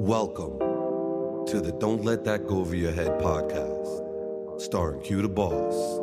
[0.00, 0.58] Welcome
[1.46, 6.00] to the Don't Let That Go Over Your Head podcast, starring Q the Boss.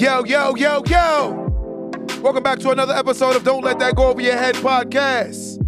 [0.00, 1.90] Yo, yo, yo, yo!
[2.22, 5.62] Welcome back to another episode of Don't Let That Go Over Your Head podcast.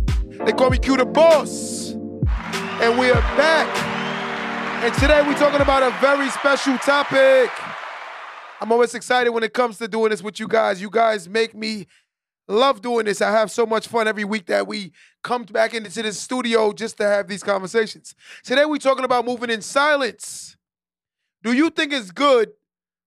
[0.46, 1.90] They call me Q the Boss.
[1.92, 3.68] And we are back.
[4.82, 7.50] And today we're talking about a very special topic.
[8.58, 10.80] I'm always excited when it comes to doing this with you guys.
[10.80, 11.88] You guys make me
[12.48, 13.22] love doing this.
[13.22, 16.96] I have so much fun every week that we come back into this studio just
[16.98, 18.14] to have these conversations.
[18.42, 20.56] Today we're talking about moving in silence.
[21.42, 22.52] Do you think it's good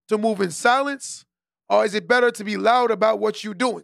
[0.07, 1.25] to move in silence,
[1.69, 3.83] or is it better to be loud about what you're doing?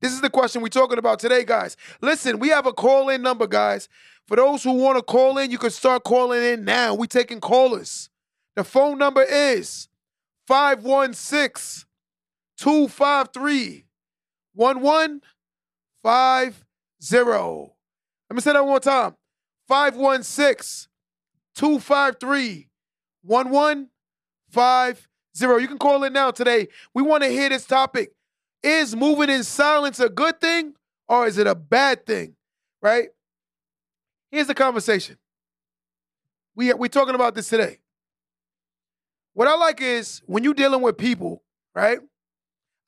[0.00, 1.76] This is the question we're talking about today, guys.
[2.00, 3.88] Listen, we have a call in number, guys.
[4.26, 6.94] For those who want to call in, you can start calling in now.
[6.94, 8.10] We're taking callers.
[8.56, 9.88] The phone number is
[10.46, 11.86] 516
[12.58, 13.85] 253
[14.56, 15.26] 1150.
[18.28, 19.14] Let me say that one more time
[19.68, 20.90] 516
[21.54, 22.68] 253
[23.22, 25.62] 1150.
[25.62, 26.68] You can call in now today.
[26.94, 28.12] We want to hear this topic.
[28.62, 30.74] Is moving in silence a good thing
[31.08, 32.34] or is it a bad thing?
[32.82, 33.08] Right?
[34.30, 35.18] Here's the conversation.
[36.54, 37.78] We, we're talking about this today.
[39.34, 41.42] What I like is when you're dealing with people,
[41.74, 41.98] right?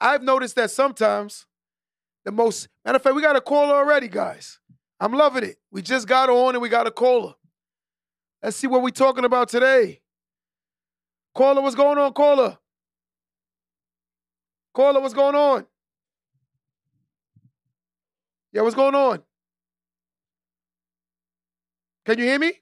[0.01, 1.47] I've noticed that sometimes
[2.25, 4.59] the most matter of fact, we got a caller already, guys.
[5.01, 5.57] I'm loving it.
[5.71, 7.35] We just got on and we got a caller.
[8.43, 10.01] Let's see what we're talking about today.
[11.35, 12.59] Caller, what's going on, caller?
[14.75, 15.67] Caller, what's going on?
[18.53, 19.23] Yeah, what's going on?
[22.05, 22.53] Can you hear me?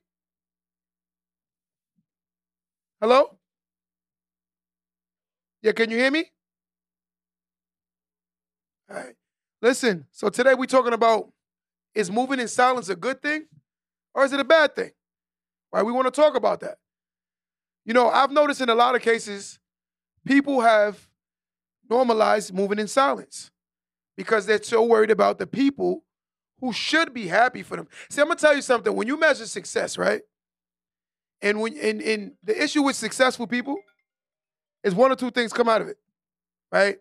[3.01, 3.39] Hello?
[5.63, 6.25] Yeah, can you hear me?
[8.91, 9.16] All right.
[9.67, 11.33] Listen, so today we're talking about
[11.93, 13.47] is moving in silence a good thing
[14.15, 14.93] or is it a bad thing?
[15.73, 15.85] Right?
[15.85, 16.79] We want to talk about that.
[17.85, 19.59] You know, I've noticed in a lot of cases,
[20.25, 21.09] people have
[21.91, 23.51] normalized moving in silence
[24.17, 26.05] because they're so worried about the people
[26.61, 27.89] who should be happy for them.
[28.09, 28.95] See, I'm gonna tell you something.
[28.95, 30.23] When you measure success, right?
[31.43, 33.79] And when in in the issue with successful people
[34.85, 35.99] is one or two things come out of it,
[36.71, 37.01] right?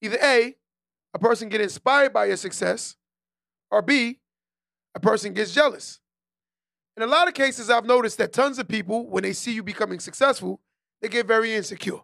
[0.00, 0.56] Either A,
[1.16, 2.94] a person get inspired by your success,
[3.70, 4.18] or B,
[4.94, 5.98] a person gets jealous.
[6.94, 9.62] In a lot of cases, I've noticed that tons of people, when they see you
[9.62, 10.60] becoming successful,
[11.00, 12.00] they get very insecure.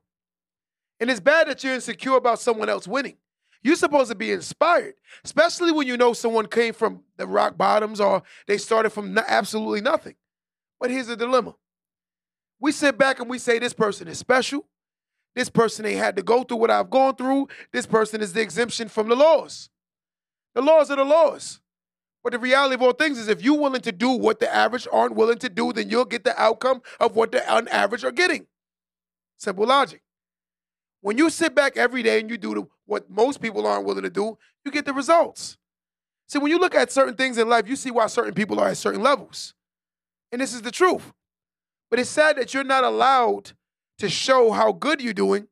[0.98, 3.18] And it's bad that you're insecure about someone else winning.
[3.62, 4.94] You're supposed to be inspired,
[5.26, 9.82] especially when you know someone came from the rock bottoms or they started from absolutely
[9.82, 10.14] nothing.
[10.80, 11.54] But here's the dilemma
[12.58, 14.66] we sit back and we say, This person is special.
[15.34, 17.48] This person ain't had to go through what I've gone through.
[17.72, 19.70] This person is the exemption from the laws.
[20.54, 21.60] The laws are the laws.
[22.22, 24.87] But the reality of all things is if you're willing to do what the average
[24.93, 28.47] aren't willing to do, then you'll get the outcome of what the unaverage are getting.
[29.38, 30.03] Simple logic.
[31.00, 34.10] When you sit back every day and you do what most people aren't willing to
[34.10, 35.56] do, you get the results.
[36.28, 38.69] See, when you look at certain things in life, you see why certain people are
[38.69, 39.54] at certain levels.
[40.31, 41.12] And this is the truth.
[41.91, 43.53] But it's sad that you're not allowed
[44.02, 45.46] to show how good you're doing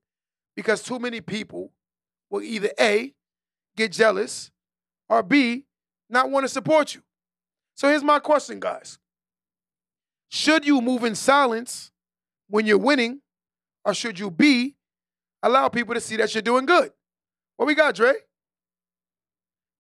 [0.56, 1.71] because too many people
[2.31, 3.15] will either A,
[3.77, 4.50] get jealous,
[5.09, 5.66] or B,
[6.09, 7.03] not want to support you.
[7.77, 8.99] So here's my question, guys.
[10.31, 11.93] Should you move in silence
[12.49, 13.21] when you're winning,
[13.84, 14.75] or should you B,
[15.44, 16.91] allow people to see that you're doing good?
[17.56, 18.15] What we got, Dre?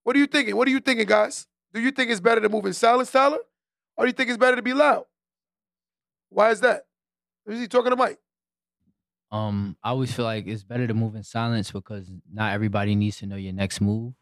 [0.04, 0.54] What are you thinking?
[0.54, 1.48] What are you thinking, guys?
[1.74, 3.38] Do you think it's better to move in silence, Tyler?
[3.96, 5.06] Or do you think it's better to be loud?
[6.28, 6.86] Why is that?
[7.48, 8.20] Is he talking to Mike?
[9.32, 13.18] Um, I always feel like it's better to move in silence because not everybody needs
[13.18, 14.14] to know your next move.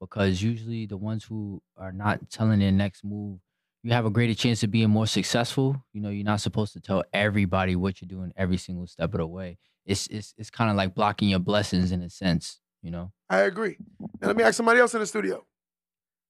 [0.00, 3.38] Because usually the ones who are not telling their next move,
[3.82, 5.82] you have a greater chance of being more successful.
[5.92, 9.18] You know, you're not supposed to tell everybody what you're doing every single step of
[9.18, 9.58] the way.
[9.84, 12.60] It's it's it's kind of like blocking your blessings in a sense.
[12.82, 13.12] You know.
[13.28, 13.76] I agree.
[14.20, 15.46] Now let me ask somebody else in the studio.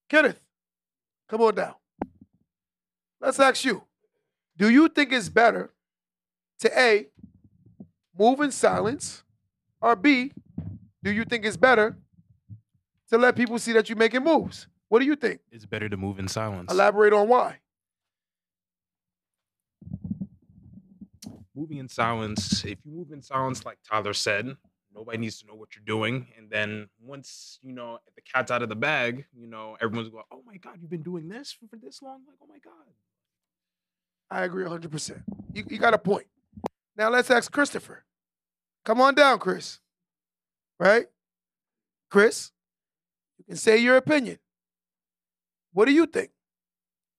[0.09, 0.41] Kenneth,
[1.29, 1.75] come on down.
[3.21, 3.83] Let's ask you.
[4.57, 5.73] Do you think it's better
[6.59, 7.07] to A,
[8.17, 9.23] move in silence,
[9.81, 10.31] or B,
[11.03, 11.97] do you think it's better
[13.09, 14.67] to let people see that you're making moves?
[14.89, 15.39] What do you think?
[15.51, 16.71] It's better to move in silence.
[16.71, 17.59] Elaborate on why.
[21.55, 24.55] Moving in silence, if you move in silence, like Tyler said,
[24.93, 26.27] nobody needs to know what you're doing.
[26.37, 30.23] And then once, you know, the cat's out of the bag, you know, everyone's going,
[30.31, 32.21] oh my God, you've been doing this for, for this long?
[32.27, 32.93] Like, oh my God.
[34.29, 35.23] I agree 100%.
[35.53, 36.27] You, you got a point.
[36.95, 38.03] Now let's ask Christopher.
[38.83, 39.79] Come on down, Chris.
[40.79, 41.07] Right?
[42.09, 42.51] Chris,
[43.37, 44.39] you can say your opinion.
[45.73, 46.31] What do you think?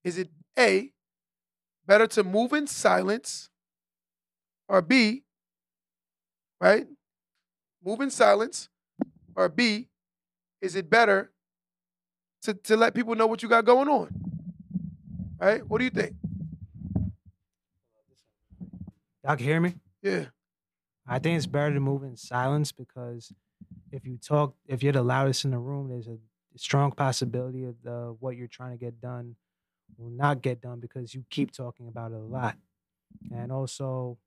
[0.03, 0.29] Is it
[0.59, 0.91] A,
[1.87, 3.49] better to move in silence,
[4.67, 5.23] or B,
[6.61, 6.87] right?
[7.83, 8.69] Move in silence,
[9.35, 9.87] or B,
[10.61, 11.31] is it better
[12.43, 14.13] to, to let people know what you got going on?
[15.39, 15.67] Right?
[15.67, 16.15] What do you think?
[19.23, 19.75] Y'all can hear me?
[20.01, 20.25] Yeah.
[21.07, 23.31] I think it's better to move in silence because
[23.91, 26.17] if you talk, if you're the loudest in the room, there's a
[26.55, 29.35] strong possibility of the, what you're trying to get done
[29.97, 32.55] will not get done because you keep talking about it a lot.
[33.31, 34.17] And also,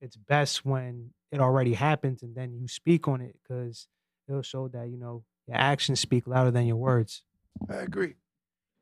[0.00, 3.88] it's best when it already happens and then you speak on it because
[4.28, 7.22] it'll show that, you know, your actions speak louder than your words.
[7.70, 8.14] I agree.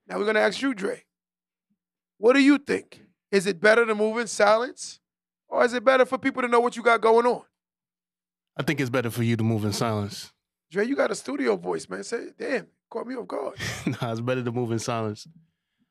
[0.07, 1.05] Now we're gonna ask you, Dre.
[2.19, 3.03] What do you think?
[3.31, 5.01] Is it better to move in silence,
[5.51, 7.43] or is it better for people to know what you got going on?
[8.57, 10.33] I think it's better for you to move in silence.
[10.71, 12.05] Dre, you got a studio voice, man.
[12.05, 13.57] Say, damn, caught me off guard.
[13.87, 15.27] nah, it's better to move in silence.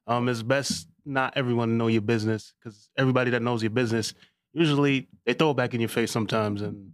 [0.08, 4.14] Um, it's best not everyone to know your business because everybody that knows your business
[4.54, 6.92] usually they throw it back in your face sometimes, and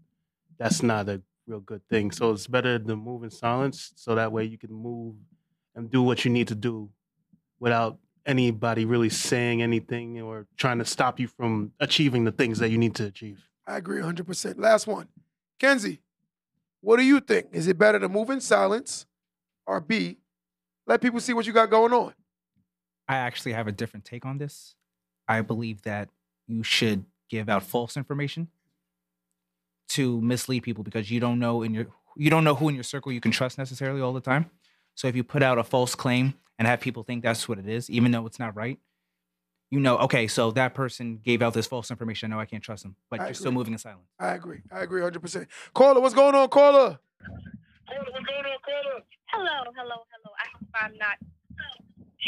[0.58, 2.12] that's not a real good thing.
[2.12, 5.16] So it's better to move in silence so that way you can move
[5.76, 6.90] and do what you need to do
[7.60, 12.70] without anybody really saying anything or trying to stop you from achieving the things that
[12.70, 13.48] you need to achieve.
[13.68, 14.60] I agree 100%.
[14.60, 15.08] Last one.
[15.60, 16.02] Kenzie,
[16.82, 17.48] what do you think?
[17.52, 19.06] Is it better to move in silence
[19.66, 20.18] or B,
[20.86, 22.14] let people see what you got going on?
[23.08, 24.76] I actually have a different take on this.
[25.28, 26.10] I believe that
[26.48, 28.50] you should give out false information
[29.90, 32.84] to mislead people because you don't know in your you don't know who in your
[32.84, 34.50] circle you can trust necessarily all the time.
[34.96, 37.68] So if you put out a false claim and have people think that's what it
[37.68, 38.80] is, even though it's not right,
[39.72, 42.30] you know, okay, so that person gave out this false information.
[42.30, 44.08] No, I can't trust them, but I you're still moving in silence.
[44.20, 44.62] I agree.
[44.72, 45.48] I agree 100%.
[45.74, 47.00] Caller, what's going on, caller?
[47.90, 49.04] Caller, what's going on, caller?
[49.28, 50.32] Hello, hello, hello.
[50.40, 51.18] I hope I'm not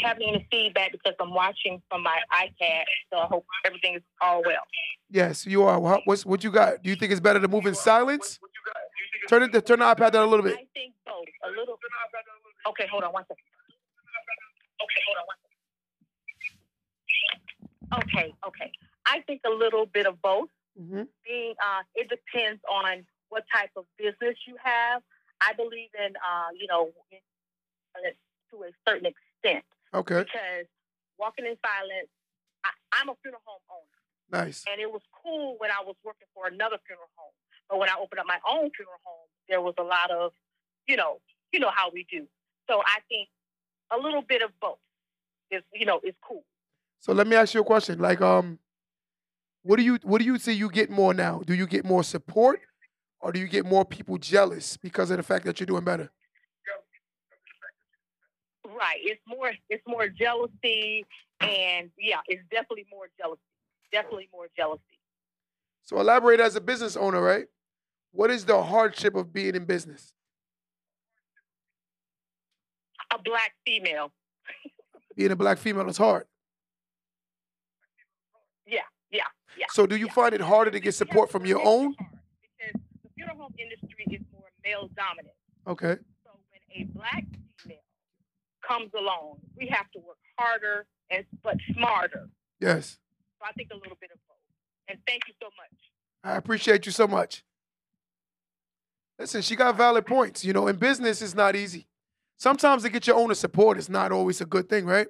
[0.02, 2.82] having any feedback because I'm watching from my iPad,
[3.12, 4.62] so I hope everything is all well.
[5.10, 5.80] Yes, you are.
[5.80, 6.82] What, what's, what you got?
[6.82, 8.38] Do you think it's better to move in silence?
[9.28, 9.52] Turn it.
[9.66, 10.54] Turn the iPad down a little bit.
[10.54, 11.24] I think both.
[11.44, 11.78] A little.
[12.68, 13.42] Okay, hold on one second.
[14.82, 15.58] Okay, hold on one second.
[18.04, 18.72] Okay, okay.
[19.06, 20.48] I think a little bit of both.
[20.76, 25.02] hmm Being, uh, it depends on what type of business you have.
[25.40, 26.90] I believe in, uh, you know,
[27.94, 28.10] uh,
[28.50, 29.64] to a certain extent
[29.94, 30.24] Okay.
[30.24, 30.66] because
[31.18, 32.08] walking in silence.
[32.64, 33.98] I, I'm a funeral home owner.
[34.44, 34.64] Nice.
[34.70, 37.34] And it was cool when I was working for another funeral home.
[37.68, 40.32] But when I opened up my own funeral home, there was a lot of,
[40.86, 41.20] you know,
[41.52, 42.26] you know how we do.
[42.68, 43.28] So I think
[43.92, 44.78] a little bit of both
[45.50, 46.44] is, you know, is cool.
[47.00, 47.98] So let me ask you a question.
[47.98, 48.58] Like, um,
[49.62, 51.42] what do you what do you see you get more now?
[51.44, 52.60] Do you get more support,
[53.20, 56.10] or do you get more people jealous because of the fact that you're doing better?
[58.64, 58.98] Right.
[59.02, 61.04] It's more it's more jealousy
[61.40, 63.40] and yeah, it's definitely more jealousy.
[63.90, 64.82] Definitely more jealousy.
[65.84, 67.46] So elaborate as a business owner, right?
[68.12, 70.12] What is the hardship of being in business?
[73.12, 74.12] A black female.
[75.16, 76.26] Being a black female is hard.
[78.66, 79.22] Yeah, yeah,
[79.56, 79.66] yeah.
[79.70, 80.12] So do you yeah.
[80.12, 81.92] find it harder to get support from your own?
[81.92, 85.34] Because the funeral home industry is more male dominant.
[85.66, 85.96] Okay.
[86.24, 87.24] So when a black
[87.56, 87.78] female
[88.66, 92.28] comes along, we have to work harder and but smarter.
[92.60, 92.98] Yes.
[93.38, 94.36] So I think a little bit of both.
[94.88, 95.78] And thank you so much.
[96.22, 97.44] I appreciate you so much.
[99.18, 100.44] Listen, she got valid points.
[100.44, 101.86] You know, in business, it's not easy.
[102.38, 105.08] Sometimes to get your owner support is not always a good thing, right?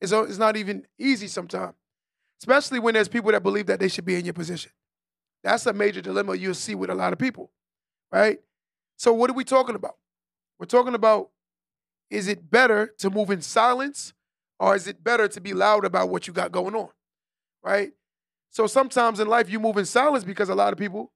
[0.00, 1.74] It's, it's not even easy sometimes,
[2.42, 4.72] especially when there's people that believe that they should be in your position.
[5.42, 7.50] That's a major dilemma you'll see with a lot of people,
[8.10, 8.38] right?
[8.96, 9.96] So, what are we talking about?
[10.58, 11.30] We're talking about
[12.10, 14.12] is it better to move in silence
[14.58, 16.88] or is it better to be loud about what you got going on,
[17.62, 17.92] right?
[18.50, 21.12] So sometimes in life you move in silence because a lot of people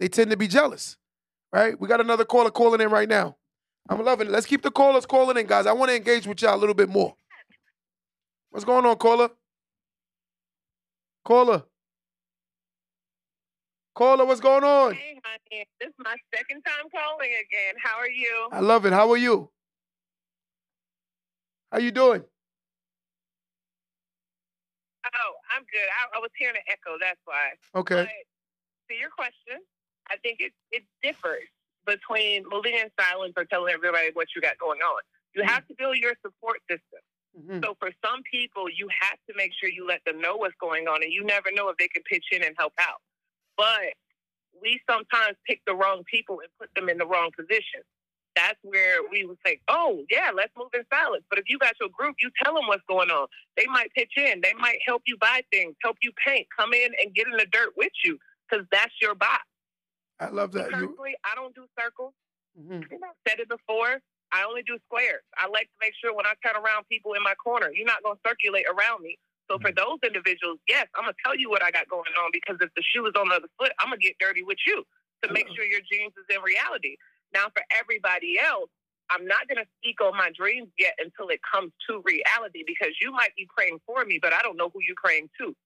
[0.00, 0.96] they tend to be jealous,
[1.52, 1.78] right?
[1.78, 3.36] We got another caller calling in right now.
[3.88, 4.30] I'm loving it.
[4.30, 5.66] Let's keep the callers calling in, guys.
[5.66, 7.14] I want to engage with y'all a little bit more.
[8.50, 9.30] What's going on, caller?
[11.24, 11.62] Caller.
[13.94, 14.94] Caller, what's going on?
[14.94, 15.66] Hey, honey.
[15.80, 17.74] This is my second time calling again.
[17.82, 18.48] How are you?
[18.52, 18.92] I love it.
[18.92, 19.50] How are you?
[21.72, 22.22] How you doing?
[25.04, 25.88] Oh, I'm good.
[25.88, 26.96] I, I was hearing an echo.
[27.00, 27.50] That's why.
[27.74, 28.02] Okay.
[28.02, 28.08] But
[28.88, 29.60] to your question,
[30.10, 31.48] I think it, it differs
[31.88, 35.00] between moving in silence or telling everybody what you got going on.
[35.34, 37.00] You have to build your support system.
[37.38, 37.64] Mhm.
[37.64, 40.86] So for some people, you have to make sure you let them know what's going
[40.88, 43.00] on, and you never know if they can pitch in and help out.
[43.56, 43.94] But
[44.60, 47.82] we sometimes pick the wrong people and put them in the wrong position.
[48.36, 51.24] that's where we would say, oh, yeah, let's move in silence.
[51.28, 53.26] But if you got your group, you tell them what's going on.
[53.56, 54.40] They might pitch in.
[54.40, 57.46] They might help you buy things, help you paint, come in and get in the
[57.50, 58.16] dirt with you
[58.48, 59.42] because that's your box.
[60.20, 60.70] I love that.
[60.70, 62.14] You, Personally, I don't do circles.
[62.58, 62.82] Mhm.
[62.84, 64.00] I've said it before.
[64.32, 65.22] I only do squares.
[65.36, 68.02] I like to make sure when I turn around people in my corner, you're not
[68.02, 69.18] going to circulate around me.
[69.50, 72.28] So for those individuals, yes, I'm going to tell you what I got going on
[72.32, 74.58] because if the shoe is on the other foot, I'm going to get dirty with
[74.66, 74.84] you
[75.22, 76.96] to make sure your dreams is in reality.
[77.32, 78.68] Now for everybody else,
[79.08, 82.92] I'm not going to speak on my dreams yet until it comes to reality because
[83.00, 85.56] you might be praying for me, but I don't know who you're praying to.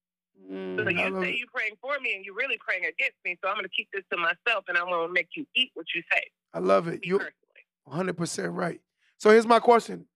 [0.79, 3.37] So Mm, you love say you're praying for me and you're really praying against me.
[3.43, 5.71] So I'm going to keep this to myself and I'm going to make you eat
[5.75, 6.23] what you say.
[6.55, 7.05] I love it.
[7.05, 8.15] You personally.
[8.15, 8.81] 100% right.
[9.19, 10.07] So here's my question.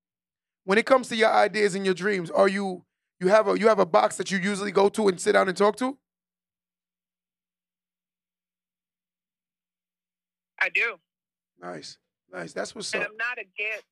[0.65, 2.85] When it comes to your ideas and your dreams, are you
[3.21, 5.49] you have a you have a box that you usually go to and sit down
[5.49, 5.97] and talk to?
[10.61, 10.97] I do.
[11.61, 11.99] Nice.
[12.33, 12.53] Nice.
[12.53, 13.11] That's what's And up.
[13.11, 13.85] I'm not against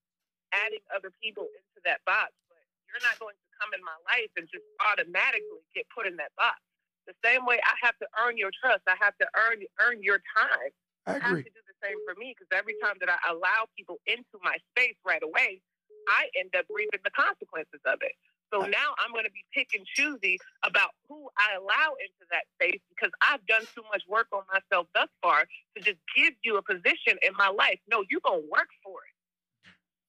[0.53, 4.29] adding other people into that box, but you're not going to come in my life
[4.37, 6.61] and just automatically get put in that box.
[7.09, 10.21] The same way I have to earn your trust, I have to earn earn your
[10.37, 10.73] time.
[11.09, 11.45] I You have agree.
[11.49, 14.57] to do the same for me because every time that I allow people into my
[14.77, 15.61] space right away,
[16.09, 18.13] I end up reaping the consequences of it.
[18.53, 22.25] So I- now I'm going to be pick and choosy about who I allow into
[22.33, 25.45] that space because I've done too much work on myself thus far
[25.77, 27.81] to just give you a position in my life.
[27.89, 29.13] No, you're going to work for it.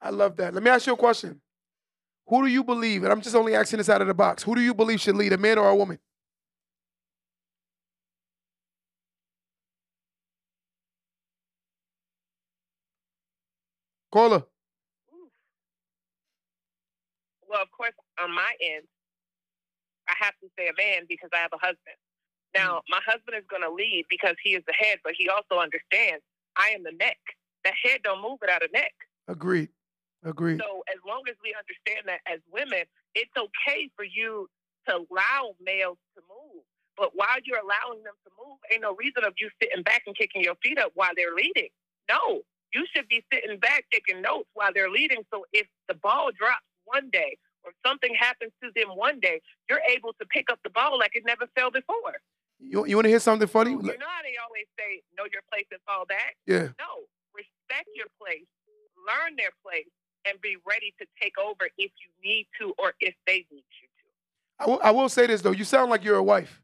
[0.01, 0.53] I love that.
[0.53, 1.41] Let me ask you a question.
[2.27, 4.55] Who do you believe, and I'm just only asking this out of the box, who
[4.55, 5.99] do you believe should lead, a man or a woman?
[14.11, 14.43] Caller.
[17.47, 18.83] Well, of course, on my end,
[20.07, 21.97] I have to say a man because I have a husband.
[22.55, 22.81] Now, mm.
[22.89, 26.23] my husband is going to lead because he is the head, but he also understands
[26.57, 27.17] I am the neck.
[27.65, 28.93] The head don't move without a neck.
[29.27, 29.69] Agreed.
[30.25, 30.59] Agreed.
[30.59, 34.49] So as long as we understand that as women, it's okay for you
[34.89, 36.65] to allow males to move.
[36.97, 40.17] But while you're allowing them to move, ain't no reason of you sitting back and
[40.17, 41.69] kicking your feet up while they're leading.
[42.09, 42.41] No,
[42.73, 45.21] you should be sitting back taking notes while they're leading.
[45.31, 49.83] So if the ball drops one day or something happens to them one day, you're
[49.89, 52.17] able to pick up the ball like it never fell before.
[52.59, 53.71] You, you want to hear something funny?
[53.71, 56.37] You know how they always say, know your place and fall back?
[56.47, 56.71] Yeah.
[56.79, 57.05] No,
[57.35, 58.47] respect your place,
[58.95, 59.91] learn their place,
[60.27, 63.87] and be ready to take over if you need to or if they need you
[63.87, 64.05] to.
[64.59, 65.51] I will, I will say this though.
[65.51, 66.61] You sound like you're a wife,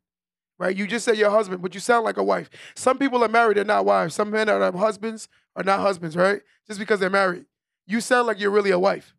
[0.59, 0.75] right?
[0.75, 2.49] You just said your husband, but you sound like a wife.
[2.75, 4.15] Some people are married, they're not wives.
[4.15, 6.41] Some men are husbands are not husbands, right?
[6.67, 7.45] Just because they're married.
[7.87, 9.15] You sound like you're really a wife.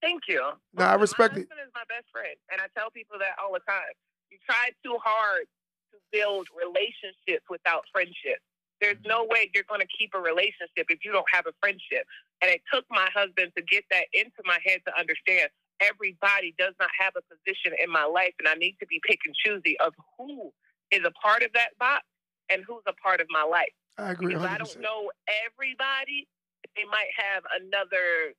[0.00, 0.40] Thank you.
[0.72, 1.48] No, I respect my it.
[1.48, 3.92] husband is my best friend, and I tell people that all the time.
[4.30, 5.44] You try too hard
[5.92, 8.40] to build relationships without friendship.
[8.80, 12.08] There's no way you're going to keep a relationship if you don't have a friendship.
[12.40, 16.74] And it took my husband to get that into my head to understand everybody does
[16.80, 19.76] not have a position in my life, and I need to be pick and choosy
[19.80, 20.52] of who
[20.90, 22.04] is a part of that box
[22.50, 23.72] and who's a part of my life.
[23.98, 24.52] I agree Because 100%.
[24.52, 25.10] I don't know
[25.44, 26.28] everybody.
[26.76, 28.32] They might have another,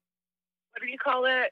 [0.71, 1.51] what do you call it?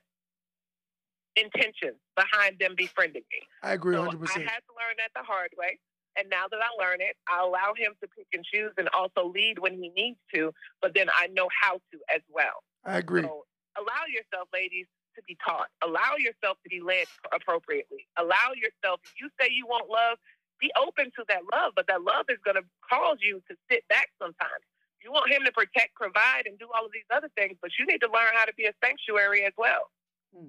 [1.36, 3.42] Intention behind them befriending me.
[3.64, 4.10] I agree So 100%.
[4.12, 5.80] I had to learn that the hard way.
[6.18, 9.28] And now that I learn it, I allow him to pick and choose and also
[9.28, 12.64] lead when he needs to, but then I know how to as well.
[12.84, 13.22] I agree.
[13.22, 13.46] So
[13.78, 15.68] allow yourself, ladies, to be taught.
[15.84, 18.08] Allow yourself to be led appropriately.
[18.18, 20.18] Allow yourself, if you say you want love,
[20.60, 23.88] be open to that love, but that love is going to cause you to sit
[23.88, 24.64] back sometimes.
[25.04, 27.86] You want him to protect, provide, and do all of these other things, but you
[27.86, 29.90] need to learn how to be a sanctuary as well.
[30.36, 30.48] Hmm.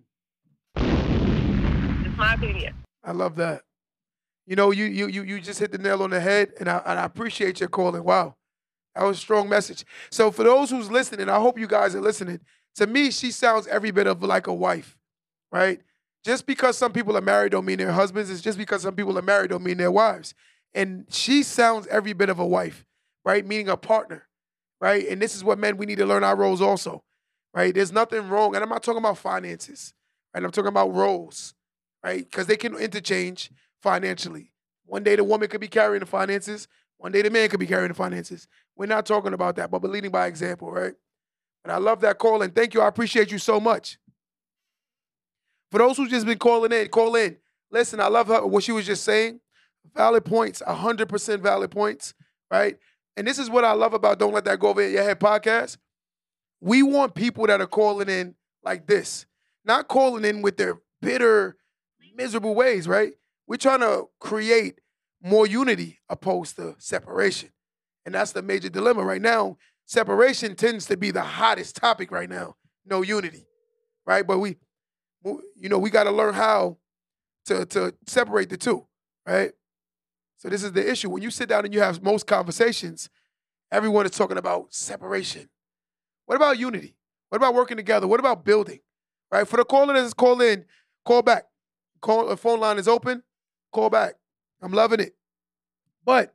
[2.05, 2.73] It's my opinion.
[3.05, 3.63] I love that.
[4.51, 6.83] You know, you you you you just hit the nail on the head, and I
[6.85, 8.03] and I appreciate your calling.
[8.03, 8.35] Wow,
[8.97, 9.85] that was a strong message.
[10.11, 12.41] So for those who's listening, I hope you guys are listening.
[12.75, 14.99] To me, she sounds every bit of like a wife,
[15.53, 15.81] right?
[16.25, 18.29] Just because some people are married don't mean they're husbands.
[18.29, 20.35] It's just because some people are married don't mean they're wives.
[20.75, 22.85] And she sounds every bit of a wife,
[23.25, 23.47] right?
[23.47, 24.27] Meaning a partner,
[24.81, 25.07] right?
[25.07, 27.05] And this is what men we need to learn our roles also,
[27.55, 27.73] right?
[27.73, 29.95] There's nothing wrong, and I'm not talking about finances,
[30.35, 30.43] right?
[30.43, 31.55] I'm talking about roles,
[32.05, 32.29] right?
[32.29, 34.53] Because they can interchange financially.
[34.85, 36.69] One day the woman could be carrying the finances,
[36.99, 38.47] one day the man could be carrying the finances.
[38.77, 40.95] We're not talking about that, but we're leading by example, right?
[41.65, 42.81] And I love that call and thank you.
[42.81, 43.99] I appreciate you so much.
[45.71, 47.37] For those who've just been calling in, call in.
[47.71, 49.41] Listen, I love her, what she was just saying.
[49.95, 52.15] Valid points, 100% valid points,
[52.51, 52.77] right?
[53.17, 55.77] And this is what I love about Don't Let That Go Over Your Head podcast.
[56.61, 59.27] We want people that are calling in like this,
[59.65, 61.57] not calling in with their bitter,
[62.15, 63.15] miserable ways, right?
[63.51, 64.79] We're trying to create
[65.21, 67.51] more unity opposed to separation.
[68.07, 69.57] And that's the major dilemma right now.
[69.87, 72.55] Separation tends to be the hottest topic right now.
[72.87, 73.49] No unity,
[74.07, 74.25] right?
[74.25, 74.59] But we,
[75.25, 76.79] you know, we got to learn how
[77.47, 78.87] to to separate the two,
[79.27, 79.51] right?
[80.37, 81.11] So this is the issue.
[81.11, 83.11] When you sit down and you have most conversations,
[83.73, 85.49] everyone is talking about separation.
[86.27, 86.95] What about unity?
[87.31, 88.07] What about working together?
[88.07, 88.79] What about building?
[89.33, 89.49] Right?
[89.49, 90.67] For the caller that's call in,
[91.05, 91.47] call back.
[92.01, 93.25] Call the phone line is open.
[93.73, 94.15] Call back.
[94.63, 95.17] I'm loving it.
[96.05, 96.35] But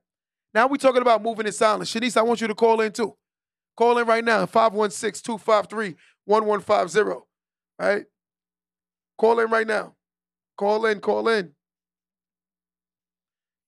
[0.54, 1.94] now we're talking about moving in silence.
[1.94, 3.16] Shanice, I want you to call in too.
[3.76, 7.22] Call in right now, 516-253-1150.
[7.78, 8.06] Right?
[9.18, 9.96] Call in right now.
[10.58, 11.52] Call in, call in.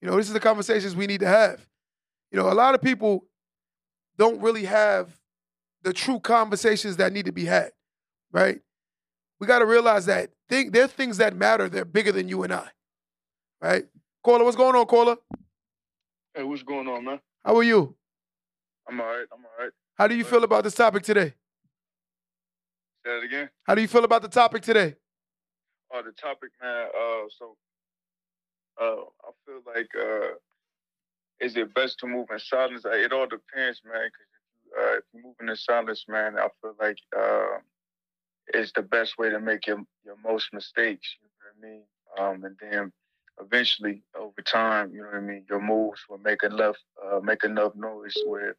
[0.02, 1.68] You know, this is the conversations we need to have.
[2.32, 3.26] You know, a lot of people
[4.18, 5.18] don't really have
[5.84, 7.72] the true conversations that need to be had,
[8.32, 8.60] right?
[9.40, 11.70] We got to realize that think there are things that matter.
[11.70, 12.68] They're bigger than you and I,
[13.62, 13.86] right?
[14.24, 15.18] Caller, what's going on, caller?
[16.34, 17.20] Hey, what's going on, man?
[17.44, 17.96] How are you?
[18.88, 19.26] I'm all right.
[19.34, 19.72] I'm all right.
[19.96, 21.34] How do you feel about this topic today?
[23.06, 23.50] Say that again.
[23.64, 24.96] How do you feel about the topic today?
[25.94, 26.88] Oh, the topic, man.
[26.88, 27.56] Uh, so,
[28.80, 30.36] uh, I feel like, uh,
[31.40, 32.84] is it best to move in silence?
[32.86, 34.10] It all depends, man.
[34.10, 37.58] Because if you, uh, if you move in silence, man, I feel like uh,
[38.54, 41.16] it's the best way to make your your most mistakes.
[41.22, 41.84] You know what I mean?
[42.18, 42.92] Um, and then
[43.40, 45.46] eventually, over time, you know what I mean.
[45.50, 48.56] Your moves will make enough, uh, make enough noise where,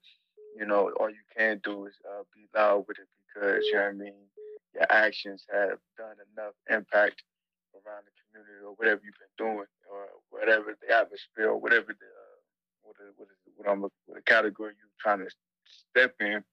[0.56, 3.82] you know, all you can do is uh, be loud with it because you know
[3.82, 4.14] what I mean.
[4.74, 7.22] Your actions have done enough impact
[7.74, 12.06] around the community or whatever you've been doing or whatever the atmosphere or whatever the
[12.06, 12.38] uh,
[12.82, 15.30] what, is, what, is, what I'm what the category you're trying to
[15.90, 16.44] step in.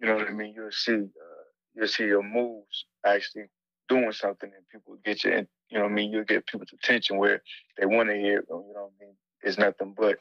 [0.00, 0.52] You know what I mean?
[0.54, 3.46] You'll see uh, you'll see your moves actually
[3.88, 6.12] doing something and people get you in, you know what I mean?
[6.12, 7.42] You'll get people's attention where
[7.78, 9.14] they want to hear, you know what I mean?
[9.42, 10.18] It's nothing but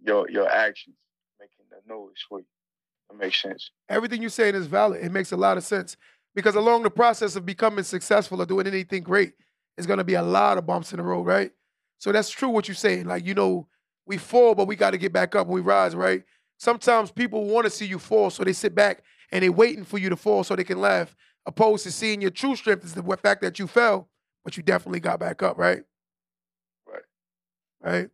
[0.00, 0.96] your your actions
[1.40, 2.46] making the noise for you.
[3.18, 3.70] Makes sense.
[3.88, 5.02] Everything you're saying is valid.
[5.02, 5.96] It makes a lot of sense
[6.34, 9.32] because along the process of becoming successful or doing anything great,
[9.78, 11.50] it's going to be a lot of bumps in the road, right?
[11.98, 13.06] So that's true what you're saying.
[13.06, 13.68] Like, you know,
[14.06, 16.24] we fall, but we got to get back up when we rise, right?
[16.58, 19.98] Sometimes people want to see you fall, so they sit back and they're waiting for
[19.98, 21.14] you to fall so they can laugh,
[21.46, 24.08] opposed to seeing your true strength is the fact that you fell,
[24.46, 25.82] but you definitely got back up, right?
[26.86, 27.02] Right.
[27.80, 28.08] Right.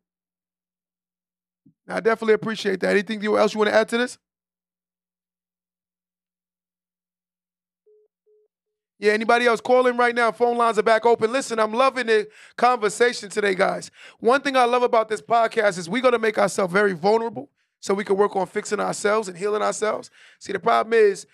[1.86, 2.92] Now, I definitely appreciate that.
[2.92, 4.16] Anything else you want to add to this?
[8.98, 10.32] Yeah, anybody else calling right now?
[10.32, 11.30] Phone lines are back open.
[11.30, 13.90] Listen, I'm loving the conversation today, guys.
[14.18, 17.50] One thing I love about this podcast is we're going to make ourselves very vulnerable
[17.80, 20.08] so we can work on fixing ourselves and healing ourselves.
[20.38, 21.26] See, the problem is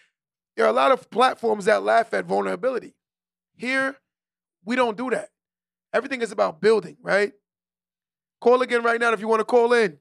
[0.56, 2.96] there are a lot of platforms that laugh at vulnerability.
[3.54, 3.96] Here,
[4.68, 5.30] we don't do that.
[5.94, 7.32] Everything is about building, right?
[8.38, 9.96] Call again right now if you want to call in,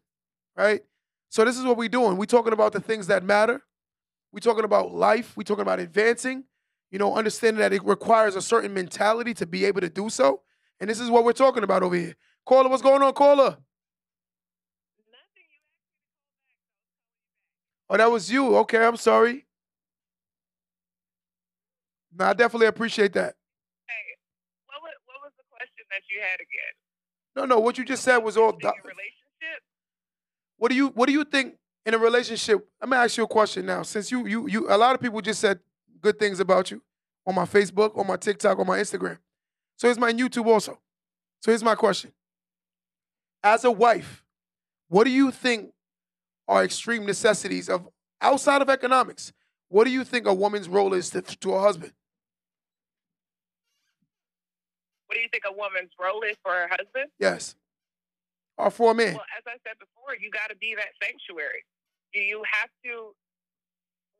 [0.57, 0.81] right?
[1.29, 2.17] So this is what we're doing.
[2.17, 3.61] We're talking about the things that matter.
[4.33, 5.37] We're talking about life.
[5.37, 6.43] We're talking about advancing.
[6.91, 10.41] You know, understanding that it requires a certain mentality to be able to do so.
[10.81, 12.15] And this is what we're talking about over here.
[12.45, 13.57] Caller, what's going on, caller?
[17.89, 18.57] Oh, that was you.
[18.57, 19.45] Okay, I'm sorry.
[22.13, 23.35] No, I definitely appreciate that.
[23.87, 24.17] Hey,
[24.67, 26.73] what was, what was the question that you had again?
[27.35, 28.55] No, no, what you just said was all.
[28.61, 29.63] Your relationship?
[30.57, 31.55] What do you What do you think
[31.85, 32.67] in a relationship?
[32.81, 33.83] Let me ask you a question now.
[33.83, 35.59] Since you you you, a lot of people just said
[36.01, 36.81] good things about you
[37.25, 39.17] on my Facebook, on my TikTok, on my Instagram.
[39.77, 40.79] So here's my YouTube also.
[41.41, 42.11] So here's my question.
[43.43, 44.23] As a wife,
[44.87, 45.71] what do you think
[46.47, 47.87] are extreme necessities of
[48.21, 49.33] outside of economics?
[49.69, 51.93] What do you think a woman's role is to, to a husband?
[55.07, 57.09] What do you think a woman's role is for her husband?
[57.19, 57.55] Yes.
[58.57, 59.15] Or for a man?
[59.15, 61.63] Well, as I said before, you got to be that sanctuary.
[62.13, 63.15] You you have to.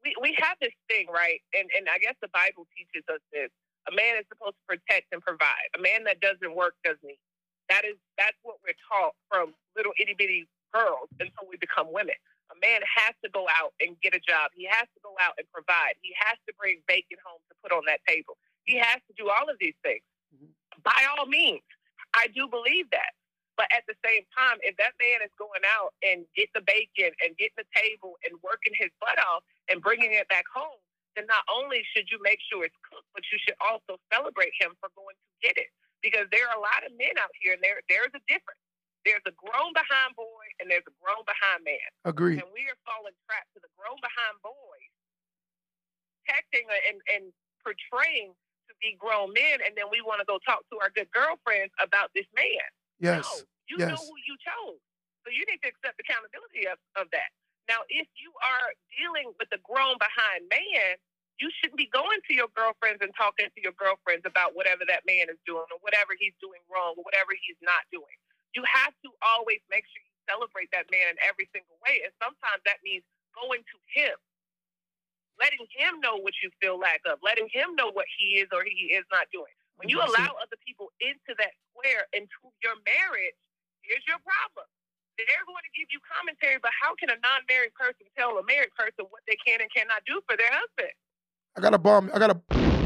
[0.04, 1.42] We we have this thing, right?
[1.52, 3.50] And and I guess the Bible teaches us this.
[3.90, 5.68] A man is supposed to protect and provide.
[5.76, 7.24] A man that doesn't work doesn't eat.
[7.68, 12.16] That is that's what we're taught from little itty bitty girls until we become women.
[12.54, 14.56] A man has to go out and get a job.
[14.56, 16.00] He has to go out and provide.
[16.00, 18.40] He has to bring bacon home to put on that table.
[18.64, 20.04] He has to do all of these things.
[20.32, 20.52] Mm-hmm.
[20.84, 21.66] By all means,
[22.14, 23.14] I do believe that.
[23.58, 27.10] But at the same time, if that man is going out and getting the bacon
[27.26, 30.78] and getting the table and working his butt off and bringing it back home,
[31.18, 34.78] then not only should you make sure it's cooked, but you should also celebrate him
[34.78, 35.74] for going to get it.
[36.06, 38.62] Because there are a lot of men out here, and there there's a difference.
[39.02, 41.90] There's a grown behind boy and there's a grown behind man.
[42.04, 42.44] Agreed.
[42.44, 44.92] And we are falling trap to the grown behind boys,
[46.28, 47.24] texting and, and
[47.64, 48.36] portraying
[48.82, 52.14] be grown men, and then we want to go talk to our good girlfriends about
[52.14, 52.68] this man.
[53.00, 53.26] Yes.
[53.26, 53.34] No,
[53.70, 53.90] you yes.
[53.92, 54.82] know who you chose.
[55.26, 57.30] So you need to accept accountability of, of that.
[57.68, 60.96] Now, if you are dealing with a grown behind man,
[61.38, 65.06] you shouldn't be going to your girlfriends and talking to your girlfriends about whatever that
[65.06, 68.18] man is doing or whatever he's doing wrong or whatever he's not doing.
[68.58, 72.02] You have to always make sure you celebrate that man in every single way.
[72.02, 73.06] And sometimes that means
[73.38, 74.18] going to him,
[75.40, 78.66] letting him know what you feel lack of, letting him know what he is or
[78.66, 79.54] he is not doing.
[79.78, 83.38] When you allow other people into that square, into your marriage,
[83.86, 84.66] here's your problem.
[85.18, 88.74] They're going to give you commentary, but how can a non-married person tell a married
[88.78, 90.94] person what they can and cannot do for their husband?
[91.58, 92.10] I got a bomb.
[92.14, 92.38] I got a,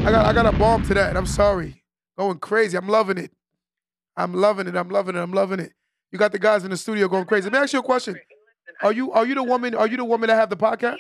[0.08, 1.16] I got, I got a bomb to that.
[1.16, 1.84] I'm sorry.
[2.18, 2.78] Going crazy.
[2.78, 3.32] I'm loving it.
[4.16, 4.76] I'm loving it.
[4.76, 5.20] I'm loving it.
[5.20, 5.74] I'm loving it.
[6.12, 7.46] You got the guys in the studio going crazy.
[7.46, 8.20] Let me ask you a question.
[8.82, 9.76] Are you, are you the woman?
[9.76, 11.00] Are you the woman that have the podcast?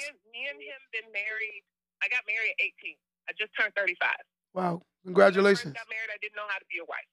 [0.91, 1.63] Been married.
[2.03, 2.95] I got married at 18.
[3.29, 3.97] I just turned 35.
[4.53, 4.81] Wow.
[4.83, 5.73] I Congratulations.
[5.73, 7.07] got married, I didn't know how to be a wife.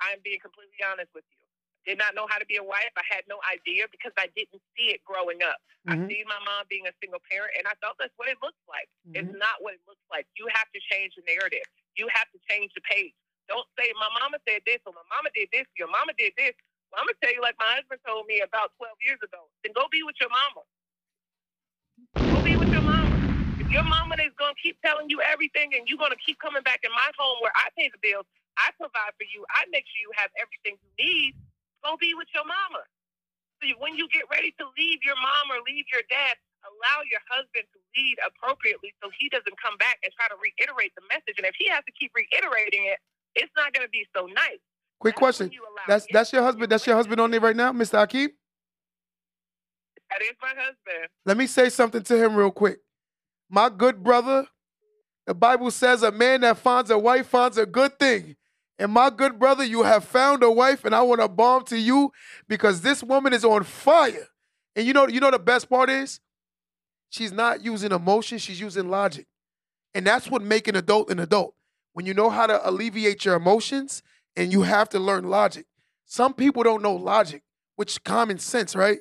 [0.00, 1.44] I am being completely honest with you.
[1.86, 2.92] I did not know how to be a wife.
[2.96, 5.56] I had no idea because I didn't see it growing up.
[5.88, 6.08] I Mhm.
[6.12, 8.88] seen my mom being a single parent, and I thought that's what it looks like.
[9.16, 9.38] It's Mhm.
[9.38, 10.28] not what it looks like.
[10.36, 11.64] You have to change the narrative.
[11.96, 13.14] You have to change the page.
[13.48, 15.66] Don't say my mama said this or my mama did this.
[15.76, 16.54] Your mama did this.
[16.92, 19.50] Well, I'm gonna tell you like my husband told me about 12 years ago.
[19.62, 20.62] Then go be with your mama.
[22.16, 22.59] Go be with
[23.70, 24.18] your mama.
[24.18, 26.82] If your mama is gonna keep telling you everything and you're gonna keep coming back
[26.82, 28.26] in my home where I pay the bills,
[28.58, 31.38] I provide for you, I make sure you have everything you need,
[31.86, 32.82] go be with your mama.
[33.62, 37.20] So when you get ready to leave your mom or leave your dad, allow your
[37.28, 41.36] husband to lead appropriately so he doesn't come back and try to reiterate the message.
[41.36, 42.98] And if he has to keep reiterating it,
[43.36, 44.60] it's not gonna be so nice.
[44.98, 45.50] Quick That's question.
[45.86, 46.68] That's that's your husband.
[46.72, 48.00] That's your husband on there right now, Mr.
[48.00, 48.34] Akeem.
[50.10, 51.08] That is my husband.
[51.24, 52.80] Let me say something to him real quick.
[53.50, 54.46] My good brother,
[55.26, 58.36] the Bible says a man that finds a wife finds a good thing.
[58.78, 61.76] And my good brother, you have found a wife, and I want to bomb to
[61.76, 62.12] you
[62.48, 64.28] because this woman is on fire.
[64.74, 66.20] And you know, you know the best part is
[67.10, 69.26] she's not using emotion, she's using logic.
[69.94, 71.54] And that's what make an adult an adult.
[71.92, 74.02] When you know how to alleviate your emotions
[74.36, 75.66] and you have to learn logic.
[76.06, 77.42] Some people don't know logic,
[77.74, 79.00] which common sense, right?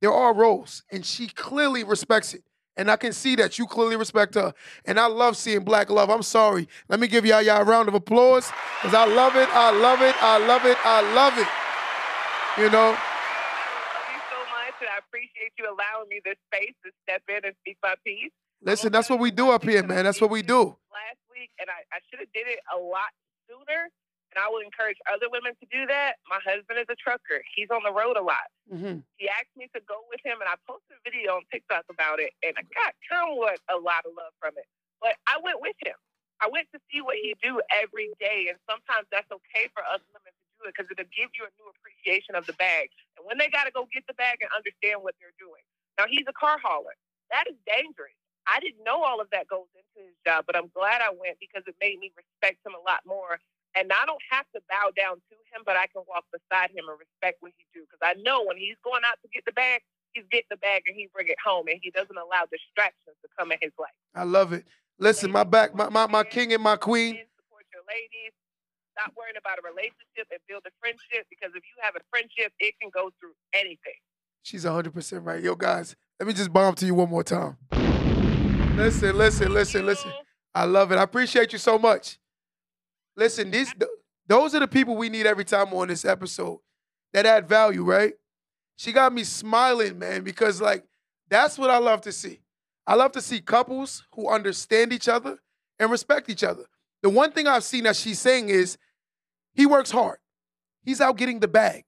[0.00, 2.44] There are roles, and she clearly respects it.
[2.80, 4.54] And I can see that you clearly respect her.
[4.86, 6.08] And I love seeing black love.
[6.08, 6.66] I'm sorry.
[6.88, 9.50] Let me give y'all, y'all a round of applause because I love it.
[9.52, 10.16] I love it.
[10.22, 10.78] I love it.
[10.80, 11.46] I love it.
[12.56, 16.72] You know, I love you so much, and I appreciate you allowing me this space
[16.84, 18.32] to step in and speak my piece.
[18.64, 20.04] listen, that's what we do up here, man.
[20.04, 20.74] That's what we do.
[20.88, 23.12] last week, and I, I should have did it a lot
[23.44, 23.92] sooner.
[24.34, 26.22] And I would encourage other women to do that.
[26.30, 27.42] My husband is a trucker.
[27.54, 28.46] He's on the road a lot.
[28.70, 29.02] Mhm.
[29.16, 32.20] He asked me to go with him, and I posted a video on TikTok about
[32.20, 34.66] it, and I got somewhat a lot of love from it.
[35.00, 35.96] But I went with him.
[36.40, 40.00] I went to see what he do every day, and sometimes that's okay for us
[40.08, 42.90] women to do it because it'll give you a new appreciation of the bag.
[43.18, 45.62] And when they got to go get the bag and understand what they're doing.
[45.98, 46.96] Now he's a car hauler.
[47.30, 48.14] That is dangerous.
[48.46, 51.38] I didn't know all of that goes into his job, but I'm glad I went
[51.40, 53.38] because it made me respect him a lot more.
[53.78, 56.90] And I don't have to bow down to him, but I can walk beside him
[56.90, 59.54] and respect what he do because I know when he's going out to get the
[59.54, 63.14] bag, he's getting the bag and he bring it home, and he doesn't allow distractions
[63.22, 63.94] to come in his life.
[64.14, 64.66] I love it.
[64.98, 67.16] Listen, my back, my, my, my king and my queen.
[67.16, 68.34] Support your ladies.
[68.98, 72.52] Stop worrying about a relationship and build a friendship because if you have a friendship,
[72.58, 73.96] it can go through anything.
[74.42, 75.42] She's 100% right.
[75.42, 77.56] Yo, guys, let me just bomb to you one more time.
[78.76, 80.12] Listen, listen, listen, listen.
[80.54, 80.96] I love it.
[80.96, 82.18] I appreciate you so much.
[83.16, 83.90] Listen, these th-
[84.26, 86.58] those are the people we need every time on this episode
[87.12, 88.14] that add value, right?
[88.76, 90.84] She got me smiling, man, because like
[91.28, 92.40] that's what I love to see.
[92.86, 95.38] I love to see couples who understand each other
[95.78, 96.64] and respect each other.
[97.02, 98.78] The one thing I've seen that she's saying is
[99.54, 100.18] he works hard.
[100.82, 101.84] He's out getting the bag.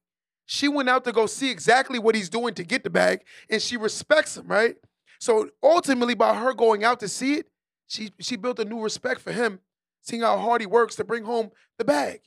[0.46, 3.62] She went out to go see exactly what he's doing to get the bag, and
[3.62, 4.76] she respects him, right?
[5.18, 7.46] So ultimately, by her going out to see it,
[7.86, 9.60] she she built a new respect for him,
[10.02, 12.20] seeing how hard he works to bring home the bag,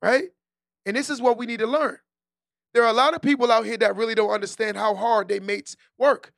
[0.00, 0.28] right?
[0.86, 1.98] And this is what we need to learn.
[2.74, 5.40] There are a lot of people out here that really don't understand how hard their
[5.40, 6.32] mates work.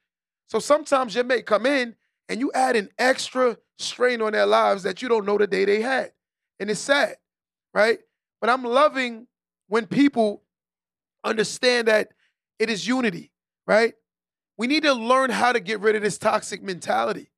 [0.49, 1.95] So sometimes your mate come in
[2.29, 5.65] and you add an extra strain on their lives that you don't know the day
[5.65, 6.13] they had.
[6.59, 7.17] And it's sad,
[7.75, 7.99] right?
[8.41, 9.27] But I'm loving
[9.69, 10.43] when people
[11.25, 12.09] understand that
[12.59, 13.33] it is unity,
[13.67, 13.95] right?
[14.57, 17.31] We need to learn how to get rid of this toxic mentality.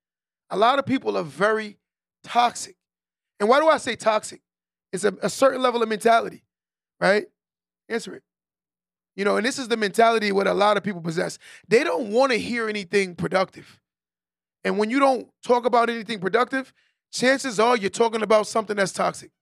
[0.51, 1.79] A lot of people are very
[2.25, 2.77] toxic.
[3.43, 4.41] And why do I say toxic?
[4.93, 6.45] It's a, a certain level of mentality,
[7.01, 7.27] right?
[7.89, 8.23] Answer it.
[9.17, 11.41] You know, and this is the mentality what a lot of people possess.
[11.67, 13.81] They don't want to hear anything productive.
[14.63, 16.73] And when you don't talk about anything productive,
[17.13, 19.33] chances are you're talking about something that's toxic.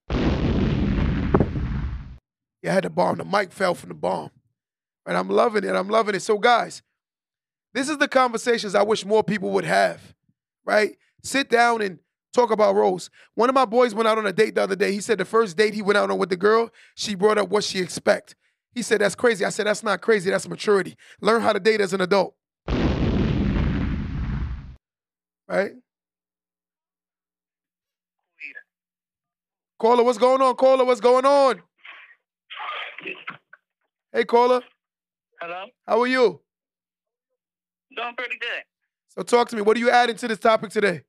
[2.62, 3.18] Yeah, I had the bomb.
[3.18, 4.30] The mic fell from the bomb.
[5.04, 5.74] And I'm loving it.
[5.76, 6.22] I'm loving it.
[6.22, 6.82] So, guys,
[7.74, 10.14] This is the conversations I wish more people would have,
[10.64, 10.96] right?
[11.22, 11.98] Sit down and
[12.32, 13.10] talk about roles.
[13.34, 14.92] One of my boys went out on a date the other day.
[14.92, 17.48] He said the first date he went out on with the girl, she brought up
[17.48, 18.36] what she expect.
[18.72, 19.44] He said that's crazy.
[19.44, 20.30] I said that's not crazy.
[20.30, 20.96] That's maturity.
[21.20, 22.34] Learn how to date as an adult.
[25.48, 25.72] Right?
[29.78, 30.54] Caller, what's going on?
[30.56, 31.62] Caller, what's going on?
[34.12, 34.60] Hey, caller.
[35.40, 35.64] Hello?
[35.86, 36.40] How are you?
[37.96, 38.62] Doing pretty good.
[39.08, 39.62] So talk to me.
[39.62, 41.02] What are you adding to this topic today?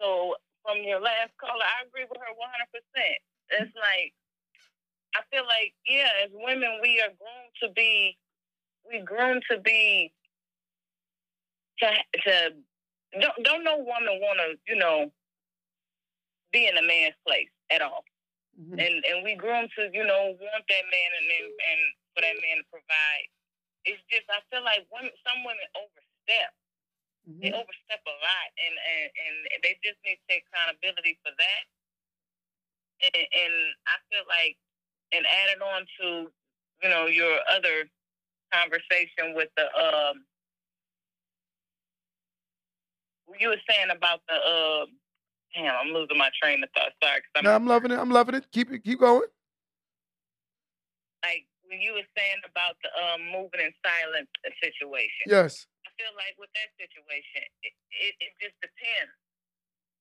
[0.00, 3.60] So from your last caller, I agree with her 100%.
[3.60, 4.12] It's like,
[5.16, 8.16] I feel like, yeah, as women, we are groomed to be,
[8.88, 10.12] we groomed to be,
[11.80, 11.86] to,
[12.24, 12.32] to
[13.20, 15.10] don't, don't no woman want to, you know,
[16.52, 18.04] be in a man's place at all.
[18.58, 18.74] Mhm.
[18.74, 21.80] And and we groom to, you know, want that man and and, and
[22.12, 23.26] for that man to provide.
[23.84, 26.50] It's just I feel like women, some women overstep.
[27.28, 27.60] They Mhm.
[27.60, 29.10] overstep a lot, and, and
[29.52, 31.62] and they just need to take accountability for that.
[33.04, 33.54] And, and
[33.86, 34.56] I feel like,
[35.12, 36.32] and added on to,
[36.82, 37.88] you know, your other
[38.52, 40.24] conversation with the um,
[43.38, 44.86] you were saying about the uh,
[45.54, 46.92] damn, I'm losing my train of thought.
[47.02, 47.98] Sorry, 'cause I'm No, I'm loving it.
[47.98, 48.50] I'm loving it.
[48.52, 48.84] Keep it.
[48.84, 49.28] Keep going.
[51.24, 54.30] like when you were saying about the um moving in silence
[54.62, 55.26] situation.
[55.26, 55.66] Yes.
[55.98, 59.14] Feel like with that situation, it, it, it just depends.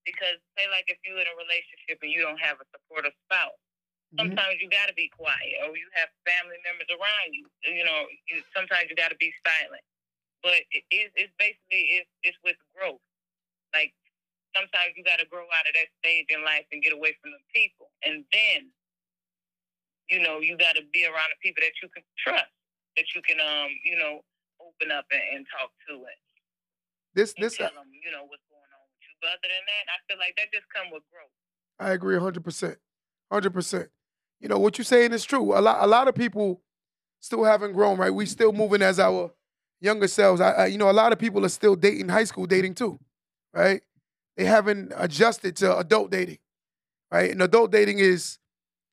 [0.06, 3.58] Because say like if you're in a relationship and you don't have a supportive spouse,
[4.14, 4.20] Mhm.
[4.32, 7.50] sometimes you got to be quiet, or you have family members around you.
[7.66, 9.84] You know, you, sometimes you got to be silent.
[10.44, 13.02] But it, it, it's basically it's, it's with growth.
[13.74, 13.94] Like
[14.56, 17.32] sometimes you got to grow out of that stage in life and get away from
[17.32, 18.72] the people, and then
[20.10, 22.52] you know you got to be around the people that you can trust,
[22.96, 24.24] that you can um you know
[24.78, 26.20] open up and, and talk to it
[27.13, 29.13] This this tell them you know what's going on with you.
[29.22, 31.34] But other than that, I feel like that just come with growth.
[31.80, 32.78] I agree 100%.
[33.32, 33.88] 100%.
[34.40, 35.58] You know, what you're saying is true.
[35.58, 36.62] A lot, a lot of people
[37.20, 38.13] still haven't grown, right?
[38.13, 39.32] We still moving as our
[39.80, 40.42] younger selves.
[40.42, 43.00] I, I, you know, a lot of people are still dating high school dating too,
[43.54, 43.82] right?
[44.38, 46.38] They haven't adjusted to adult dating,
[47.12, 47.32] right?
[47.32, 48.38] And adult dating is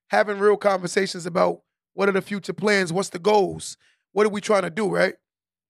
[0.09, 1.61] having real conversations about
[1.95, 3.77] what are the future plans, what's the goals,
[4.13, 5.15] what are we trying to do, right?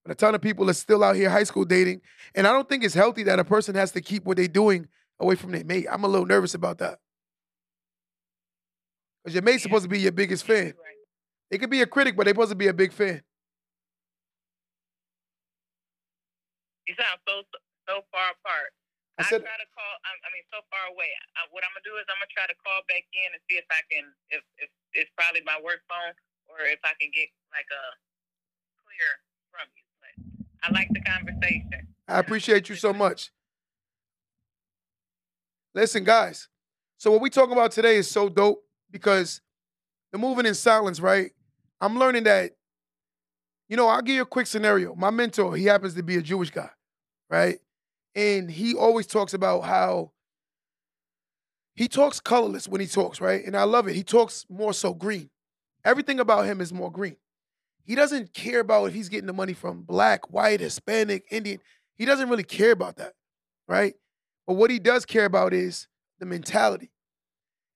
[0.05, 2.01] But a ton of people are still out here high school dating,
[2.35, 4.87] and I don't think it's healthy that a person has to keep what they're doing
[5.19, 5.87] away from their mate.
[5.89, 6.99] I'm a little nervous about that.
[9.23, 10.77] Because your mate's supposed to be your biggest fan.
[11.49, 13.25] They could be a critic, but they're supposed to be a big fan.
[16.85, 17.41] You sound so
[17.89, 18.69] so far apart.
[19.17, 19.93] I I, said- try to call.
[20.05, 21.09] I, I mean, so far away.
[21.33, 23.57] I, what I'm gonna do is I'm gonna try to call back in and see
[23.57, 24.05] if I can.
[24.29, 26.13] If if it's probably my work phone
[26.45, 27.83] or if I can get like a
[28.85, 29.09] clear
[29.49, 29.84] from you.
[30.65, 31.87] I like the conversation.
[32.07, 33.31] I appreciate you so much.
[35.73, 36.47] Listen, guys.
[36.97, 39.41] So what we talking about today is so dope because
[40.11, 41.31] the moving in silence, right?
[41.81, 42.51] I'm learning that,
[43.67, 44.95] you know, I'll give you a quick scenario.
[44.95, 46.69] My mentor, he happens to be a Jewish guy,
[47.29, 47.59] right?
[48.15, 50.11] And he always talks about how
[51.75, 53.43] he talks colorless when he talks, right?
[53.45, 53.95] And I love it.
[53.95, 55.29] He talks more so green.
[55.83, 57.17] Everything about him is more green.
[57.85, 61.59] He doesn't care about if he's getting the money from black, white, Hispanic, Indian.
[61.93, 63.13] He doesn't really care about that,
[63.67, 63.93] right?
[64.47, 65.87] But what he does care about is
[66.19, 66.91] the mentality.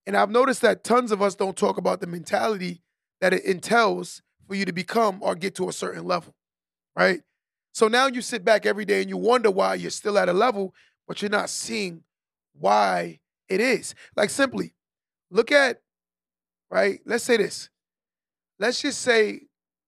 [0.07, 2.81] And I've noticed that tons of us don't talk about the mentality
[3.21, 6.33] that it entails for you to become or get to a certain level,
[6.95, 7.21] right?
[7.73, 10.33] So now you sit back every day and you wonder why you're still at a
[10.33, 10.73] level,
[11.07, 12.03] but you're not seeing
[12.53, 13.93] why it is.
[14.15, 14.73] Like simply,
[15.29, 15.81] look at,
[16.71, 16.99] right?
[17.05, 17.69] Let's say this.
[18.57, 19.41] Let's just say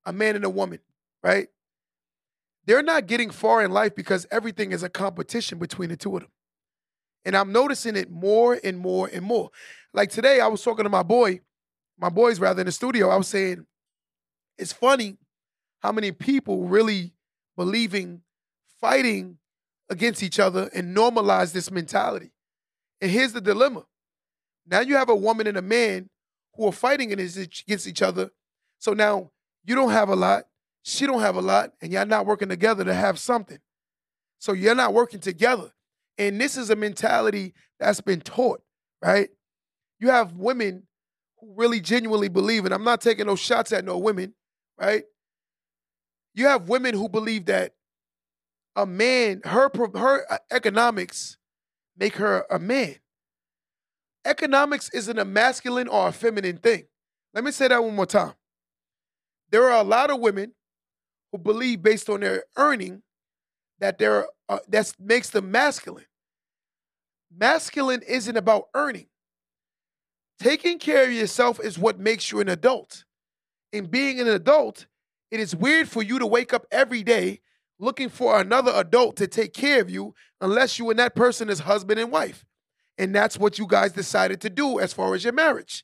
[0.06, 0.80] a man and a woman,
[1.24, 1.48] right?
[2.66, 6.22] They're not getting far in life because everything is a competition between the two of
[6.22, 6.32] them.
[7.26, 9.50] And I'm noticing it more and more and more.
[9.94, 11.42] Like today, I was talking to my boy,
[12.00, 13.10] my boys rather in the studio.
[13.10, 13.66] I was saying,
[14.58, 15.18] it's funny
[15.80, 17.14] how many people really
[17.58, 18.22] believing
[18.80, 19.38] fighting
[19.90, 22.32] against each other and normalize this mentality.
[23.02, 23.86] And here's the dilemma.
[24.66, 26.10] Now you have a woman and a man
[26.56, 28.32] who are fighting against each other.
[28.80, 29.32] So now
[29.64, 30.46] you don't have a lot,
[30.84, 33.60] she don't have a lot, and y'all not working together to have something.
[34.40, 35.72] So you're not working together.
[36.18, 38.62] And this is a mentality that's been taught,
[39.02, 39.30] right?
[40.00, 40.84] You have women
[41.40, 44.34] who really genuinely believe, and I'm not taking no shots at no women,
[44.80, 45.04] right?
[46.34, 47.74] You have women who believe that
[48.76, 51.38] a man, her her uh, economics
[51.98, 52.96] make her a man.
[54.26, 56.86] Economics isn't a masculine or a feminine thing.
[57.34, 58.34] Let me say that one more time.
[59.52, 60.54] There are a lot of women
[61.32, 63.04] who believe based on their earning
[63.80, 66.06] that they're uh, that makes them masculine.
[67.36, 69.08] Masculine isn't about earning.
[70.40, 73.06] Taking care of yourself is what makes you an adult.
[73.72, 74.88] And being an adult,
[75.30, 77.42] it is weird for you to wake up every day
[77.80, 81.60] looking for another adult to take care of you unless you and that person is
[81.60, 82.46] husband and wife.
[82.98, 85.84] And that's what you guys decided to do as far as your marriage.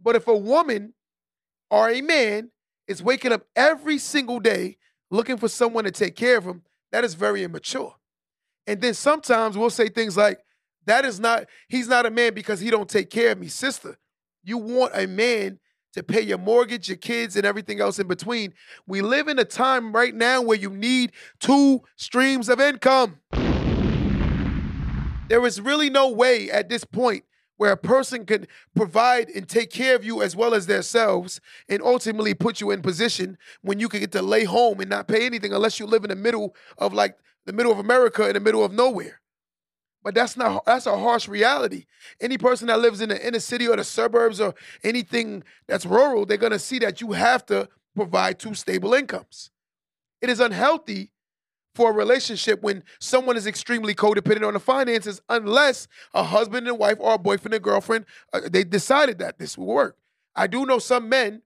[0.00, 0.94] But if a woman
[1.70, 2.50] or a man
[2.88, 4.76] is waking up every single day
[5.10, 7.94] looking for someone to take care of him, that is very immature.
[8.66, 10.38] And then sometimes we'll say things like,
[10.86, 13.48] that is not, he's not a man because he don't take care of me.
[13.48, 13.96] Sister,
[14.44, 15.58] you want a man
[15.94, 18.52] to pay your mortgage, your kids, and everything else in between.
[18.86, 23.18] We live in a time right now where you need two streams of income.
[25.28, 27.24] There is really no way at this point
[27.56, 31.82] where a person can provide and take care of you as well as themselves and
[31.82, 35.26] ultimately put you in position when you can get to lay home and not pay
[35.26, 37.16] anything unless you live in the middle of like
[37.46, 39.20] the middle of America in the middle of nowhere.
[40.02, 41.86] But that's not that's a harsh reality.
[42.20, 46.26] Any person that lives in the inner city or the suburbs or anything that's rural,
[46.26, 49.50] they're gonna see that you have to provide two stable incomes.
[50.20, 51.10] It is unhealthy
[51.76, 56.78] for a relationship when someone is extremely codependent on the finances, unless a husband and
[56.78, 59.98] wife or a boyfriend and girlfriend uh, they decided that this will work.
[60.34, 61.42] I do know some men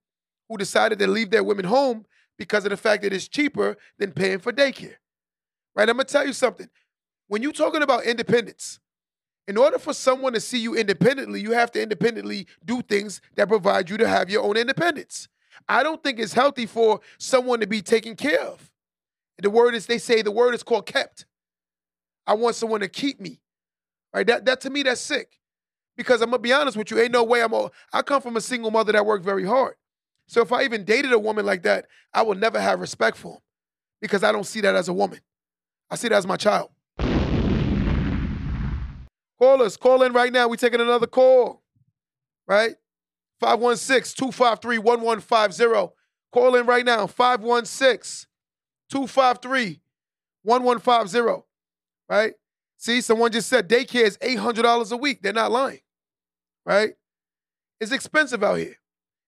[0.49, 2.07] who decided to leave their women home
[2.39, 4.95] because of the fact that it's cheaper than paying for daycare.
[5.75, 5.89] Right?
[5.89, 6.69] I'm gonna tell you something
[7.27, 8.81] when you're talking about independence,
[9.49, 13.49] in order for someone to see you independently, you have to independently do things that
[13.49, 15.29] provide you to have your own independence.
[15.69, 18.70] I don't think it's healthy for someone to be taken care of.
[19.43, 21.27] The word is, they say the word is called kept.
[22.27, 23.41] I want someone to keep me.
[24.13, 24.27] Right?
[24.27, 25.39] That, that to me, that's sick.
[25.97, 28.37] Because I'm gonna be honest with you, ain't no way I'm a, I come from
[28.37, 29.75] a single mother that worked very hard.
[30.27, 33.35] So if I even dated a woman like that, I will never have respect for
[33.35, 33.41] him
[34.01, 35.21] because I don't see that as a woman.
[35.91, 36.71] I see that as my child.
[39.39, 39.77] Call us.
[39.77, 40.49] Call in right now.
[40.49, 41.63] we taking another call.
[42.47, 42.77] Right?
[43.43, 45.93] 516-253-1150.
[46.33, 47.07] Call in right now.
[48.91, 51.45] 516-253-1150.
[52.09, 52.35] Right?
[52.77, 55.23] See, someone just said daycare is $800 a week.
[55.23, 55.81] They're not lying.
[56.65, 56.95] Right?
[57.81, 58.77] It's expensive out here.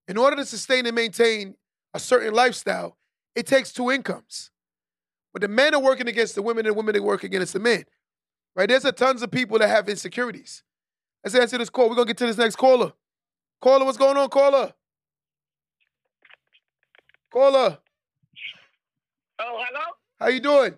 [0.07, 1.55] In order to sustain and maintain
[1.93, 2.97] a certain lifestyle,
[3.35, 4.51] it takes two incomes.
[5.31, 7.59] But the men are working against the women and the women are working against the
[7.59, 7.85] men.
[8.55, 8.69] Right?
[8.69, 10.63] There's a tons of people that have insecurities.
[11.23, 11.89] Let's answer this call.
[11.89, 12.93] We're gonna get to this next caller.
[13.61, 14.73] Caller, what's going on, caller?
[17.31, 17.79] Caller.
[19.39, 19.85] Oh, hello.
[20.19, 20.73] How you doing?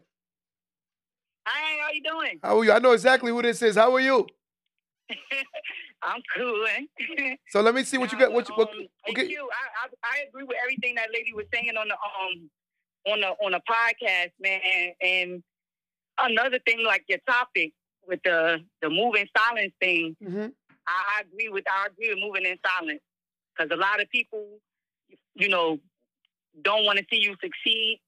[1.45, 2.39] Hi, how you doing?
[2.41, 2.71] How are you?
[2.71, 3.75] I know exactly who this is.
[3.75, 4.25] How are you?
[6.01, 6.65] I'm cool.
[7.49, 8.31] so let me see what you got.
[8.31, 8.55] What you?
[8.55, 9.27] What, um, okay.
[9.27, 9.49] you.
[9.51, 12.49] I, I I agree with everything that lady was saying on the um
[13.13, 14.93] on the on the podcast, man.
[15.01, 15.43] And
[16.19, 17.73] another thing, like your topic
[18.07, 20.47] with the the moving silence thing, mm-hmm.
[20.87, 23.01] I agree with I agree with moving in silence
[23.55, 24.45] because a lot of people,
[25.35, 25.79] you know,
[26.61, 27.99] don't want to see you succeed.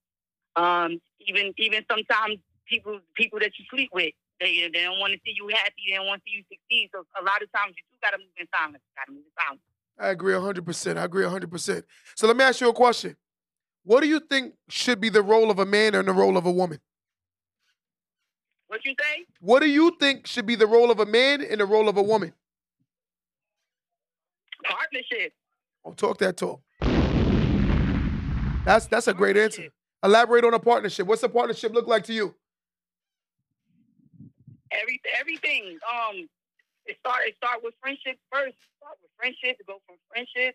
[0.58, 5.20] Um, even even sometimes people people that you sleep with, they they don't want to
[5.24, 5.86] see you happy.
[5.88, 6.90] They don't want to see you succeed.
[6.92, 8.82] So a lot of times you do got to move in silence.
[8.96, 9.60] Got to move in silence.
[10.00, 10.96] I agree 100%.
[10.96, 11.82] I agree 100%.
[12.14, 13.16] So let me ask you a question.
[13.84, 16.46] What do you think should be the role of a man and the role of
[16.46, 16.78] a woman?
[18.68, 19.24] What you say?
[19.40, 21.96] What do you think should be the role of a man and the role of
[21.96, 22.32] a woman?
[24.62, 25.32] Partnership.
[25.84, 26.60] Oh, talk that talk.
[28.64, 29.70] That's that's a great answer.
[30.04, 31.06] Elaborate on a partnership.
[31.06, 32.34] What's a partnership look like to you?
[34.70, 35.78] Every everything.
[35.82, 36.28] Um,
[36.86, 38.54] it start it start with friendship first.
[38.78, 39.58] Start with friendship.
[39.66, 40.54] Go from friendship,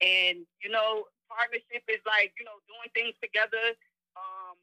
[0.00, 3.76] and you know, partnership is like you know doing things together.
[4.16, 4.56] Um,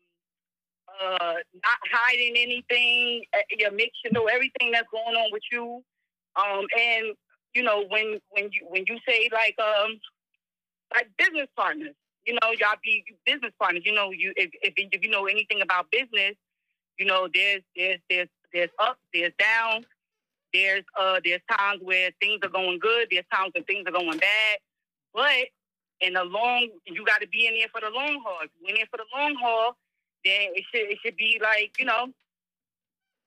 [0.88, 3.24] uh, not hiding anything.
[3.34, 5.84] Uh, you make sure know everything that's going on with you.
[6.36, 7.14] Um, and
[7.54, 10.00] you know when when you when you say like um
[10.94, 11.96] like business partners,
[12.28, 13.84] you know y'all be business partners.
[13.86, 16.36] You know you if if, if you know anything about business,
[17.00, 19.86] you know there's there's there's there's up, there's down.
[20.54, 23.08] There's uh there's times where things are going good.
[23.10, 24.58] There's times when things are going bad.
[25.14, 25.48] But
[26.02, 28.40] in the long, you got to be in there for the long haul.
[28.44, 29.78] If you in there for the long haul,
[30.24, 32.08] then it should it should be like you know.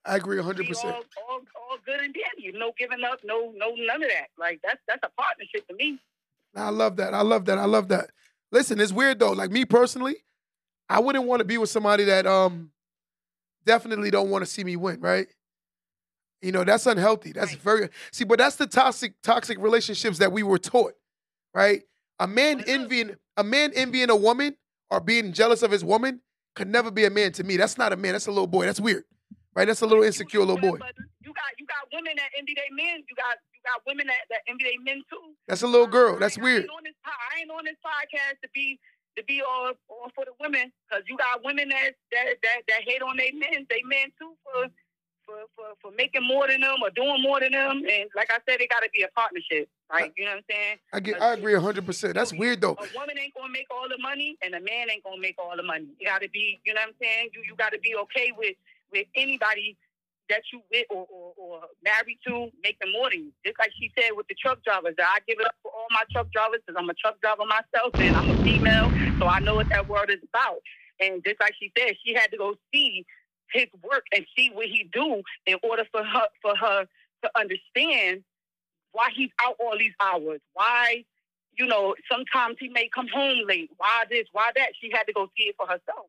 [0.05, 0.94] I agree hundred percent.
[0.94, 2.57] All, all, all good and dandy.
[2.57, 3.20] No giving up.
[3.24, 4.28] No no none of that.
[4.38, 5.98] Like that's that's a partnership to me.
[6.55, 7.14] I love that.
[7.14, 7.59] I love that.
[7.59, 8.11] I love that.
[8.53, 9.32] Listen, it's weird though.
[9.32, 10.16] Like me personally,
[10.88, 12.72] I wouldn't want to be with somebody that um
[13.64, 15.28] definitely don't want to see me win, right?
[16.42, 17.32] You know, that's unhealthy.
[17.32, 17.61] That's right.
[17.61, 20.94] very see, but that's the toxic toxic relationships that we were taught,
[21.55, 21.82] right?
[22.18, 24.57] A man envying a man envying a woman
[24.90, 26.20] or being jealous of his woman
[26.57, 27.57] could never be a man to me.
[27.57, 28.12] That's not a man.
[28.12, 28.66] That's a little boy.
[28.66, 29.05] That's weird.
[29.55, 29.66] Right?
[29.66, 30.78] That's a little insecure little boy.
[30.78, 33.03] But you got you got women that envy their men.
[33.09, 35.34] You got you got women that, that envy their men too.
[35.48, 36.18] That's a little um, girl.
[36.18, 36.62] That's weird.
[36.62, 38.78] I ain't on this, I ain't on this podcast to be
[39.16, 42.80] to be all, all for the women because you got women that that that, that
[42.86, 44.70] hate on their men, they men too for,
[45.26, 47.82] for for for making more than them or doing more than them.
[47.84, 50.12] And like I said, it got to be a partnership, right?
[50.16, 50.76] You know what I'm saying?
[50.92, 52.14] I get I agree hundred percent.
[52.14, 52.78] That's weird though.
[52.78, 55.57] A woman ain't gonna make all the money, and a man ain't gonna make all
[55.57, 55.86] the money.
[55.98, 57.30] You got to be, you know what I'm saying?
[57.34, 58.55] You you got to be okay with
[58.93, 59.78] with anybody
[60.30, 63.32] that you with or, or, or married to making more than you.
[63.45, 66.05] Just like she said with the truck drivers, I give it up for all my
[66.12, 69.57] truck drivers because I'm a truck driver myself and I'm a female, so I know
[69.57, 70.61] what that word is about.
[71.01, 73.07] And just like she said, she had to go see
[73.53, 76.86] his work and see what he do in order for her for her
[77.24, 78.24] to understand
[78.93, 81.05] why he's out all these hours, why
[81.59, 83.70] you know, sometimes he may come home late.
[83.76, 84.26] Why this?
[84.32, 84.70] Why that?
[84.80, 86.07] She had to go see it for herself.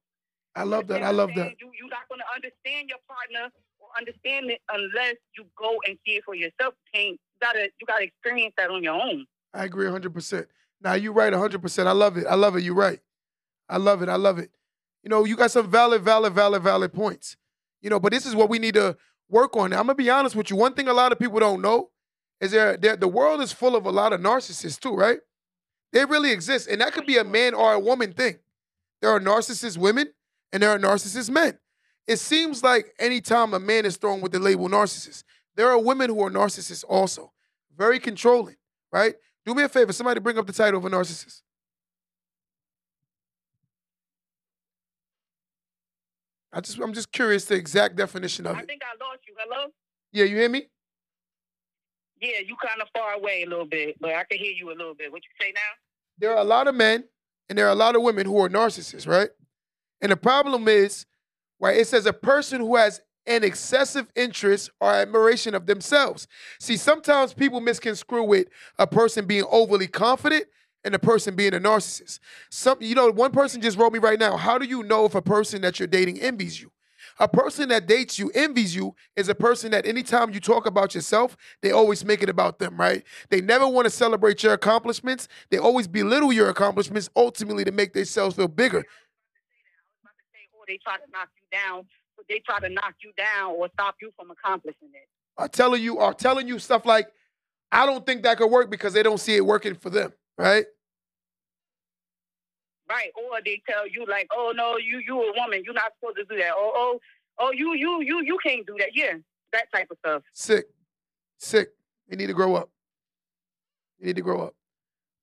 [0.55, 1.03] I love that.
[1.03, 1.55] I love that.
[1.59, 5.97] You, you're not going to understand your partner or understand it unless you go and
[6.05, 6.73] see it for yourself.
[6.85, 9.25] You can't- You gotta, you gotta experience that on your own.
[9.53, 10.47] I agree 100%.
[10.81, 11.87] Now, you're right 100%.
[11.87, 12.25] I love it.
[12.27, 12.63] I love it.
[12.63, 12.99] You're right.
[13.69, 14.09] I love it.
[14.09, 14.51] I love it.
[15.03, 17.37] You know, you got some valid, valid, valid, valid points.
[17.81, 18.95] You know, but this is what we need to
[19.29, 19.71] work on.
[19.71, 20.55] Now, I'm going to be honest with you.
[20.57, 21.89] One thing a lot of people don't know
[22.39, 25.19] is there the world is full of a lot of narcissists too, right?
[25.93, 26.67] They really exist.
[26.67, 28.37] And that could be a man or a woman thing.
[29.01, 30.11] There are narcissist women
[30.51, 31.57] and there are narcissist men.
[32.07, 35.23] It seems like anytime a man is thrown with the label narcissist,
[35.55, 37.31] there are women who are narcissists also.
[37.77, 38.57] Very controlling,
[38.91, 39.15] right?
[39.45, 41.41] Do me a favor, somebody bring up the title of a narcissist.
[46.53, 48.63] I just I'm just curious the exact definition of I it.
[48.63, 49.33] I think I lost you.
[49.37, 49.71] Hello?
[50.11, 50.67] Yeah, you hear me?
[52.19, 54.75] Yeah, you kind of far away a little bit, but I can hear you a
[54.75, 55.11] little bit.
[55.11, 55.61] What you say now?
[56.17, 57.05] There are a lot of men
[57.49, 59.29] and there are a lot of women who are narcissists, right?
[60.01, 61.05] And the problem is,
[61.59, 66.27] right, it says a person who has an excessive interest or admiration of themselves.
[66.59, 68.47] See, sometimes people misconstrue with
[68.79, 70.45] a person being overly confident
[70.83, 72.19] and a person being a narcissist.
[72.49, 74.37] Some, you know, one person just wrote me right now.
[74.37, 76.71] How do you know if a person that you're dating envies you?
[77.19, 80.95] A person that dates you, envies you, is a person that anytime you talk about
[80.95, 83.03] yourself, they always make it about them, right?
[83.29, 85.27] They never want to celebrate your accomplishments.
[85.51, 88.85] They always belittle your accomplishments, ultimately to make themselves feel bigger.
[90.71, 91.85] They try to knock you down.
[92.29, 95.09] They try to knock you down or stop you from accomplishing it.
[95.37, 97.09] Are telling you, are telling you stuff like,
[97.73, 100.65] I don't think that could work because they don't see it working for them, right?
[102.89, 103.11] Right.
[103.15, 106.23] Or they tell you like, oh no, you you a woman, you're not supposed to
[106.23, 106.53] do that.
[106.55, 106.99] Oh oh
[107.39, 108.89] oh you you you you can't do that.
[108.93, 109.15] Yeah,
[109.51, 110.23] that type of stuff.
[110.31, 110.67] Sick.
[111.37, 111.71] Sick.
[112.07, 112.69] You need to grow up.
[113.99, 114.55] You need to grow up.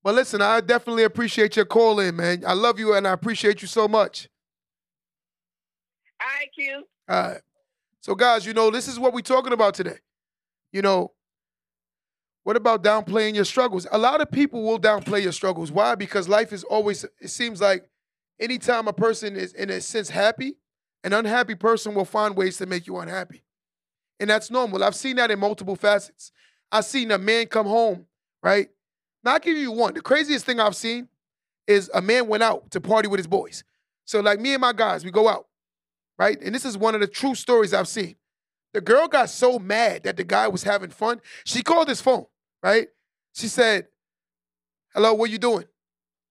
[0.02, 2.44] But listen, I definitely appreciate your call in, man.
[2.46, 4.28] I love you and I appreciate you so much.
[6.38, 6.84] All right, Q.
[7.08, 7.40] All right.
[8.00, 9.98] So, guys, you know, this is what we're talking about today.
[10.72, 11.12] You know,
[12.44, 13.88] what about downplaying your struggles?
[13.90, 15.72] A lot of people will downplay your struggles.
[15.72, 15.96] Why?
[15.96, 17.88] Because life is always, it seems like
[18.38, 20.56] anytime a person is, in a sense, happy,
[21.02, 23.42] an unhappy person will find ways to make you unhappy.
[24.20, 24.84] And that's normal.
[24.84, 26.30] I've seen that in multiple facets.
[26.70, 28.06] I've seen a man come home,
[28.44, 28.68] right?
[29.24, 29.94] Now, I'll give you one.
[29.94, 31.08] The craziest thing I've seen
[31.66, 33.64] is a man went out to party with his boys.
[34.04, 35.47] So, like me and my guys, we go out
[36.18, 36.40] right?
[36.42, 38.16] And this is one of the true stories I've seen.
[38.74, 41.20] The girl got so mad that the guy was having fun.
[41.44, 42.26] She called his phone,
[42.62, 42.88] right?
[43.34, 43.88] She said,
[44.92, 45.64] Hello, what you doing?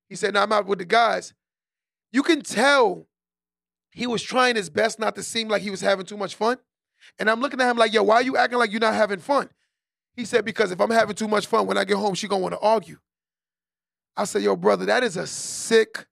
[0.09, 1.33] He said, No, I'm out with the guys.
[2.11, 3.07] You can tell
[3.91, 6.57] he was trying his best not to seem like he was having too much fun.
[7.17, 9.19] And I'm looking at him like, yo, why are you acting like you're not having
[9.19, 9.49] fun?
[10.15, 12.41] He said, because if I'm having too much fun, when I get home, she gonna
[12.41, 12.97] want to argue.
[14.15, 16.07] I said, yo, brother, that is a sick,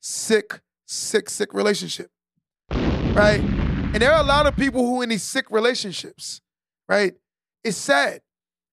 [0.00, 2.10] sick, sick, sick relationship
[3.14, 3.40] right?
[3.40, 6.40] And there are a lot of people who in these sick relationships,
[6.88, 7.14] right?
[7.64, 8.20] It's sad.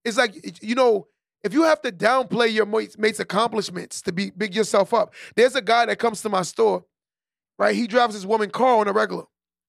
[0.04, 1.08] It's like you know,
[1.42, 5.14] if you have to downplay your mates, accomplishments to be big yourself up.
[5.34, 6.84] There's a guy that comes to my store,
[7.58, 7.74] right?
[7.74, 9.24] He drives his woman car on a regular.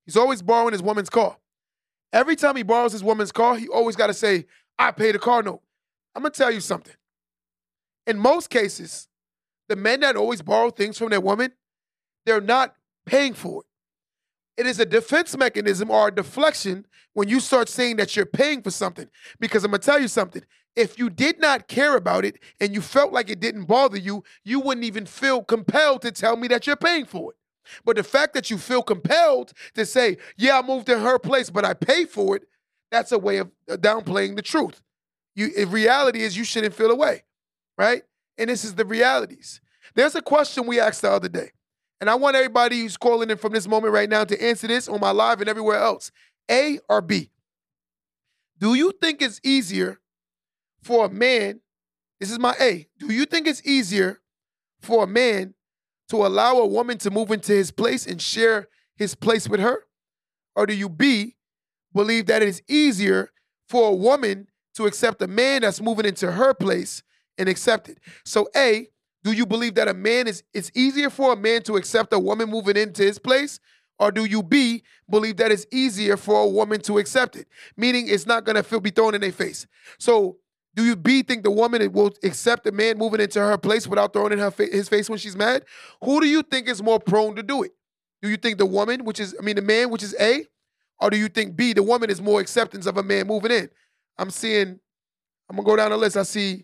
[0.05, 1.37] He's always borrowing his woman's car.
[2.13, 4.45] Every time he borrows his woman's car, he always got to say,
[4.79, 5.61] "I paid the car note."
[6.15, 6.95] I'm gonna tell you something.
[8.05, 9.07] In most cases,
[9.67, 11.53] the men that always borrow things from their woman,
[12.25, 13.66] they're not paying for it.
[14.57, 18.61] It is a defense mechanism or a deflection when you start saying that you're paying
[18.61, 19.07] for something.
[19.39, 20.43] Because I'm gonna tell you something.
[20.75, 24.23] If you did not care about it and you felt like it didn't bother you,
[24.43, 27.37] you wouldn't even feel compelled to tell me that you're paying for it.
[27.83, 31.49] But the fact that you feel compelled to say, yeah, I moved in her place,
[31.49, 32.43] but I pay for it,
[32.91, 34.81] that's a way of uh, downplaying the truth.
[35.35, 37.23] You, in reality is you shouldn't feel away,
[37.77, 38.03] right?
[38.37, 39.61] And this is the realities.
[39.95, 41.51] There's a question we asked the other day,
[41.99, 44.87] And I want everybody who's calling in from this moment right now to answer this
[44.87, 46.11] on my live and everywhere else.
[46.49, 47.31] A or B?
[48.59, 49.99] Do you think it's easier
[50.83, 51.61] for a man?
[52.19, 52.87] This is my A.
[52.99, 54.21] Do you think it's easier
[54.81, 55.53] for a man
[56.09, 59.83] to allow a woman to move into his place and share his place with her?
[60.55, 61.35] Or do you B
[61.93, 63.31] believe that it is easier
[63.67, 67.03] for a woman to accept a man that's moving into her place
[67.37, 67.99] and accept it?
[68.25, 68.87] So A,
[69.27, 72.19] do you believe that a man is it's easier for a man to accept a
[72.19, 73.59] woman moving into his place?
[73.99, 77.45] Or do you B believe that it's easier for a woman to accept it?
[77.75, 79.67] Meaning it's not gonna feel be thrown in their face.
[79.99, 80.37] So
[80.75, 84.13] do you B think the woman will accept a man moving into her place without
[84.13, 85.65] throwing in her fa- his face when she's mad?
[86.01, 87.71] Who do you think is more prone to do it?
[88.21, 90.45] Do you think the woman, which is I mean the man, which is A,
[91.01, 93.69] or do you think B, the woman is more acceptance of a man moving in?
[94.17, 94.79] I'm seeing,
[95.49, 96.15] I'm gonna go down the list.
[96.15, 96.63] I see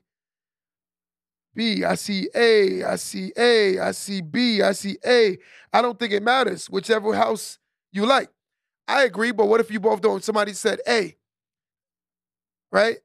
[1.56, 5.38] B, I see A, I see A, I see B, I see A.
[5.72, 7.60] I don't think it matters, whichever house
[7.92, 8.30] you like.
[8.88, 10.24] I agree, but what if you both don't?
[10.24, 11.16] Somebody said A,
[12.72, 12.98] right?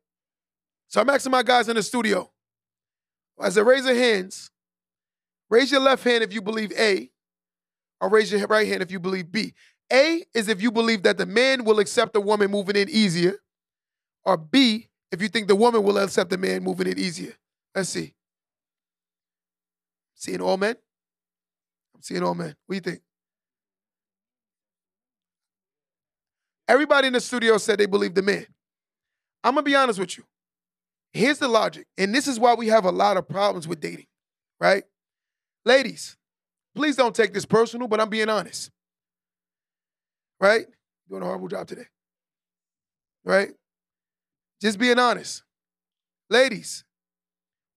[0.89, 2.31] So I'm asking my guys in the studio,
[3.41, 4.51] as they raise their hands,
[5.51, 7.11] raise your left hand if you believe A,
[8.01, 9.55] or raise your right hand if you believe B.
[9.93, 13.39] A is if you believe that the man will accept the woman moving in easier,
[14.25, 17.35] or B, if you think the woman will accept the man moving in easier.
[17.75, 18.15] Let's see.
[20.19, 20.77] Seeing all men?
[21.95, 22.55] I'm seeing all men.
[22.67, 23.03] What do you think?
[26.67, 28.47] Everybody in the studio said they believe the man.
[29.43, 30.25] I'm gonna be honest with you.
[31.13, 34.07] Here's the logic, and this is why we have a lot of problems with dating,
[34.61, 34.85] right?
[35.65, 36.17] Ladies,
[36.75, 38.71] please don't take this personal, but I'm being honest.
[40.41, 40.67] Right?
[41.09, 41.87] Doing a horrible job today.
[43.25, 43.51] Right?
[44.61, 45.43] Just being honest.
[46.29, 46.85] Ladies,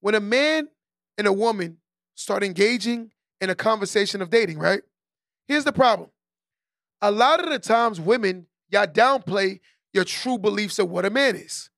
[0.01, 0.67] when a man
[1.17, 1.77] and a woman
[2.21, 4.81] start engaging in a conversation of dating, right?
[5.47, 6.09] Here's the problem.
[7.01, 9.59] A lot of the times, women, y'all downplay
[9.93, 11.69] your true beliefs of what a man is.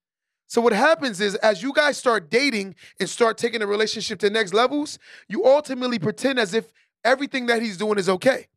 [0.48, 4.30] So what happens is as you guys start dating and start taking the relationship to
[4.30, 6.72] next levels, you ultimately pretend as if
[7.04, 8.48] everything that he's doing is okay.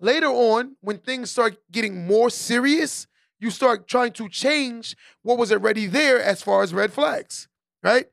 [0.00, 3.06] Later on, when things start getting more serious,
[3.38, 7.48] you start trying to change what was already there as far as red flags,
[7.82, 8.06] right?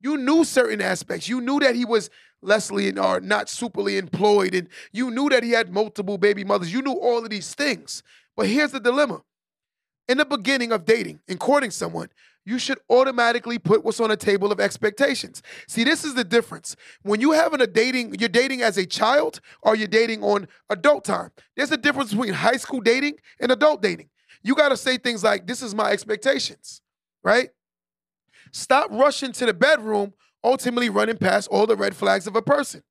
[0.00, 1.28] You knew certain aspects.
[1.28, 2.08] You knew that he was
[2.42, 6.72] Leslie are not superly employed, and you knew that he had multiple baby mothers.
[6.72, 8.02] You knew all of these things.
[8.36, 9.22] But here's the dilemma.
[10.08, 12.08] In the beginning of dating and courting someone,
[12.44, 15.42] you should automatically put what's on a table of expectations.
[15.68, 16.74] See, this is the difference.
[17.02, 21.04] When you having a dating, you're dating as a child or you're dating on adult
[21.04, 21.30] time.
[21.54, 24.08] There's a difference between high school dating and adult dating.
[24.42, 26.80] You got to say things like, this is my expectations,
[27.22, 27.50] right?
[28.52, 32.82] Stop rushing to the bedroom, ultimately running past all the red flags of a person.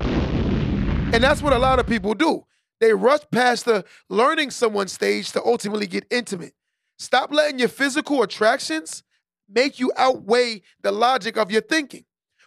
[0.00, 2.44] And that's what a lot of people do.
[2.80, 6.54] They rush past the learning someone stage to ultimately get intimate.
[6.98, 9.04] Stop letting your physical attractions
[9.48, 12.04] make you outweigh the logic of your thinking.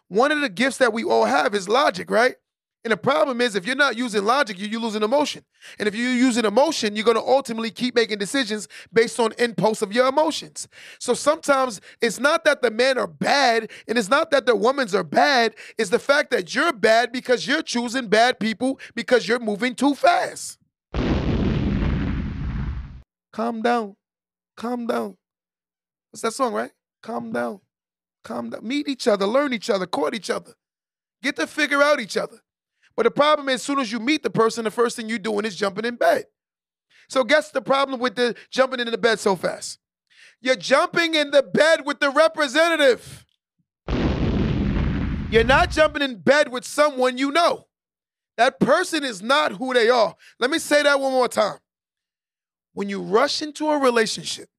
[0.09, 2.35] One of the gifts that we all have is logic, right?
[2.87, 5.43] And the problem is, if you're not using logic, you're losing emotion.
[5.77, 9.81] And if you're using emotion, you're going to ultimately keep making decisions based on impulse
[9.81, 10.69] of your emotions.
[10.97, 14.95] So sometimes it's not that the men are bad, and it's not that the women's
[14.95, 15.55] are bad.
[15.77, 19.93] It's the fact that you're bad because you're choosing bad people because you're moving too
[19.93, 20.57] fast.
[23.33, 23.97] Calm down.
[24.55, 25.17] Calm down.
[26.11, 26.71] What's that song, right?
[27.03, 27.59] Calm down.
[28.23, 28.65] Calm down.
[28.65, 30.53] Meet each other, learn each other, court each other.
[31.21, 32.39] Get to figure out each other.
[32.97, 35.19] But the problem is, as soon as you meet the person, the first thing you're
[35.19, 36.25] doing is jumping in bed.
[37.07, 39.77] So, guess the problem with the jumping into the bed so fast?
[40.41, 43.23] You're jumping in the bed with the representative.
[45.29, 47.67] You're not jumping in bed with someone you know.
[48.37, 50.15] That person is not who they are.
[50.39, 51.57] Let me say that one more time.
[52.73, 54.49] When you rush into a relationship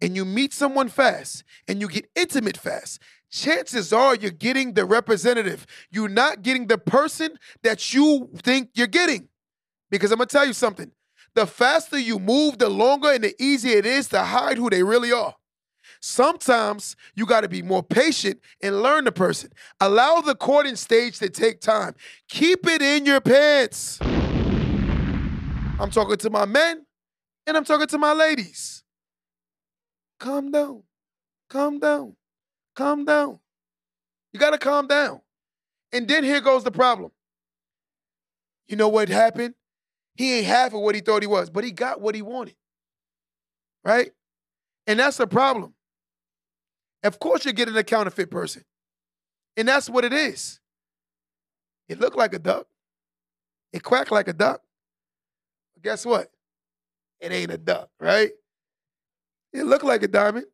[0.00, 3.00] and you meet someone fast and you get intimate fast,
[3.34, 5.66] chances are you're getting the representative.
[5.90, 9.28] You're not getting the person that you think you're getting.
[9.90, 10.90] Because I'm going to tell you something
[11.34, 14.84] the faster you move, the longer and the easier it is to hide who they
[14.84, 15.34] really are.
[16.00, 19.50] Sometimes you got to be more patient and learn the person.
[19.80, 21.94] Allow the courting stage to take time.
[22.28, 23.98] Keep it in your pants.
[25.80, 26.86] I'm talking to my men
[27.46, 28.84] and I'm talking to my ladies.
[30.20, 30.84] Calm down.
[31.48, 32.14] Calm down.
[32.74, 33.38] Calm down.
[34.32, 35.20] You got to calm down.
[35.92, 37.12] And then here goes the problem.
[38.66, 39.54] You know what happened?
[40.16, 42.56] He ain't half of what he thought he was, but he got what he wanted.
[43.84, 44.10] Right?
[44.86, 45.74] And that's the problem.
[47.02, 48.64] Of course, you're getting a counterfeit person.
[49.56, 50.60] And that's what it is.
[51.88, 52.66] It looked like a duck.
[53.72, 54.62] It quack like a duck.
[55.74, 56.30] But guess what?
[57.20, 58.32] It ain't a duck, right?
[59.52, 60.46] It look like a diamond.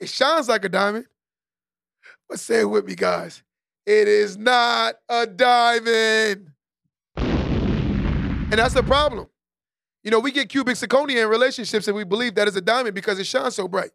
[0.00, 1.06] It shines like a diamond.
[2.28, 3.42] But say it with me, guys.
[3.86, 6.50] It is not a diamond.
[7.16, 9.28] And that's the problem.
[10.02, 12.94] You know, we get cubic zirconia in relationships and we believe that is a diamond
[12.94, 13.90] because it shines so bright.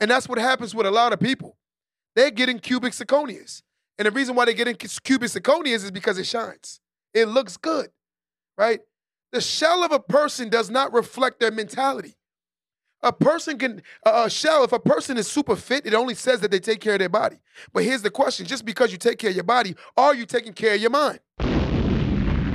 [0.00, 1.56] And that's what happens with a lot of people.
[2.16, 3.62] They're getting cubic zirconias.
[3.98, 6.80] And the reason why they're getting cubic zirconias is because it shines.
[7.14, 7.90] It looks good,
[8.58, 8.80] right?
[9.32, 12.16] The shell of a person does not reflect their mentality.
[13.04, 16.52] A person can, a shell, if a person is super fit, it only says that
[16.52, 17.36] they take care of their body.
[17.72, 20.52] But here's the question just because you take care of your body, are you taking
[20.52, 21.18] care of your mind?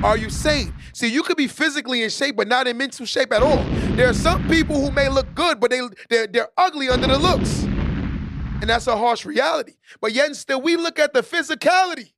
[0.02, 0.72] Are you sane?
[0.92, 3.62] See, you could be physically in shape, but not in mental shape at all.
[3.96, 7.18] There are some people who may look good, but they, they're, they're ugly under the
[7.18, 7.64] looks.
[7.64, 9.74] And that's a harsh reality.
[10.00, 12.12] But yet still, we look at the physicality.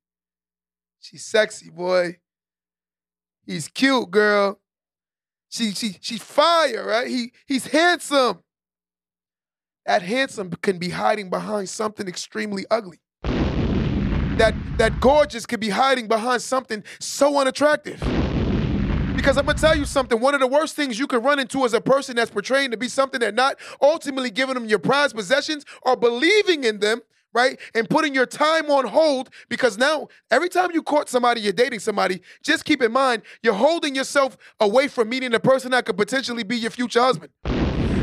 [1.01, 2.19] She's sexy, boy.
[3.47, 4.60] He's cute, girl.
[5.51, 7.07] She, she, she's fire, right?
[7.07, 8.43] He, he's handsome.
[9.85, 13.01] That handsome can be hiding behind something extremely ugly
[14.41, 18.01] that that gorgeous could be hiding behind something so unattractive.
[19.15, 21.67] Because I'm gonna tell you something, one of the worst things you can run into
[21.67, 25.15] as a person that's portraying to be something that not ultimately giving them your prized
[25.15, 27.03] possessions or believing in them,
[27.33, 27.59] right?
[27.75, 31.81] And putting your time on hold because now every time you court somebody, you're dating
[31.81, 35.97] somebody, just keep in mind you're holding yourself away from meeting the person that could
[35.97, 37.31] potentially be your future husband.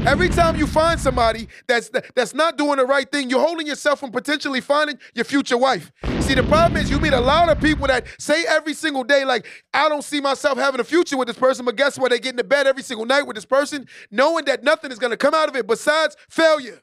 [0.08, 4.00] Every time you find somebody that's that's not doing the right thing, you're holding yourself
[4.00, 5.92] from potentially finding your future wife.
[6.22, 9.26] See, the problem is you meet a lot of people that say every single day,
[9.26, 12.12] like, I don't see myself having a future with this person, but guess what?
[12.12, 15.18] They get into bed every single night with this person, knowing that nothing is gonna
[15.18, 16.82] come out of it besides failure.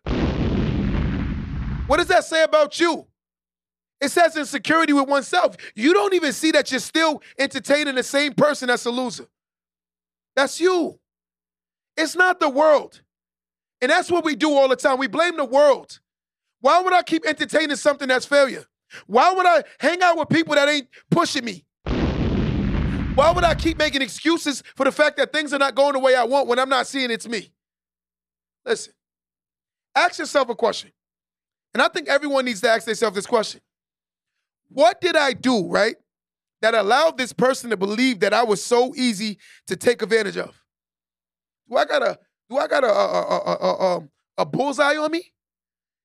[1.86, 3.06] What does that say about you?
[4.00, 5.56] It says insecurity with oneself.
[5.74, 9.26] You don't even see that you're still entertaining the same person that's a loser.
[10.36, 10.98] That's you.
[11.96, 13.02] It's not the world.
[13.80, 14.98] And that's what we do all the time.
[14.98, 16.00] We blame the world.
[16.60, 18.64] Why would I keep entertaining something that's failure?
[19.06, 21.64] Why would I hang out with people that ain't pushing me?
[23.14, 25.98] Why would I keep making excuses for the fact that things are not going the
[25.98, 27.52] way I want when I'm not seeing it's me?
[28.64, 28.92] Listen,
[29.94, 30.90] ask yourself a question.
[31.74, 33.60] And I think everyone needs to ask themselves this question
[34.68, 35.96] What did I do, right,
[36.62, 40.54] that allowed this person to believe that I was so easy to take advantage of?
[41.68, 42.18] Do I got a
[42.48, 45.32] do I got a a, a, a, um, a bullseye on me?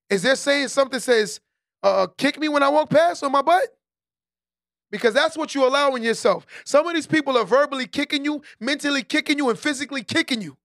[0.09, 1.39] Is there saying something says
[1.83, 3.67] uh, kick me when I walk past on my butt?
[4.91, 6.47] Because that's what you allow in yourself.
[6.65, 10.57] Some of these people are verbally kicking you, mentally kicking you, and physically kicking you.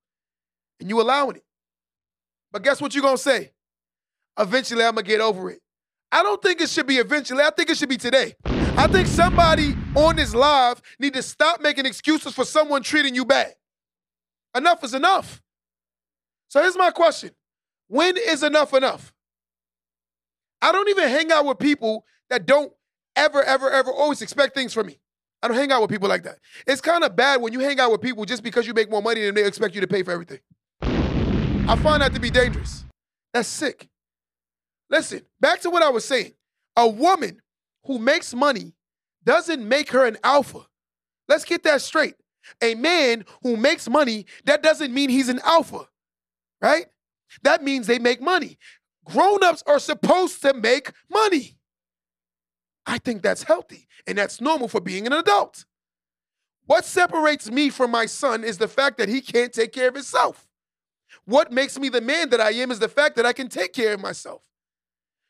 [0.81, 1.45] And you allowing it.
[2.51, 3.54] But guess what you're gonna say?
[4.39, 5.61] Eventually I'm gonna get over it.
[6.11, 7.43] I don't think it should be eventually.
[7.43, 8.35] I think it should be today.
[8.45, 13.25] I think somebody on this live need to stop making excuses for someone treating you
[13.25, 13.55] bad.
[14.57, 15.43] Enough is enough.
[16.49, 17.31] So here's my question
[17.89, 19.13] When is enough enough?
[20.63, 22.73] I don't even hang out with people that don't
[23.17, 24.99] ever, ever, ever always expect things from me.
[25.43, 26.39] I don't hang out with people like that.
[26.67, 29.03] It's kind of bad when you hang out with people just because you make more
[29.03, 30.39] money than they expect you to pay for everything.
[30.81, 32.85] I find that to be dangerous.
[33.33, 33.89] That's sick.
[34.91, 36.35] Listen, back to what I was saying.
[36.77, 37.41] A woman
[37.85, 38.75] who makes money
[39.25, 40.61] doesn't make her an alpha.
[41.29, 42.17] Let's get that straight.
[42.63, 45.89] A man who makes money, that doesn't mean he's an alpha,
[46.61, 46.87] right?
[47.43, 48.59] That means they make money.
[49.05, 51.57] Grown-ups are supposed to make money.
[52.87, 55.65] I think that's healthy and that's normal for being an adult.
[56.67, 59.95] What separates me from my son is the fact that he can't take care of
[59.95, 60.47] himself.
[61.25, 63.73] What makes me the man that I am is the fact that I can take
[63.73, 64.43] care of myself.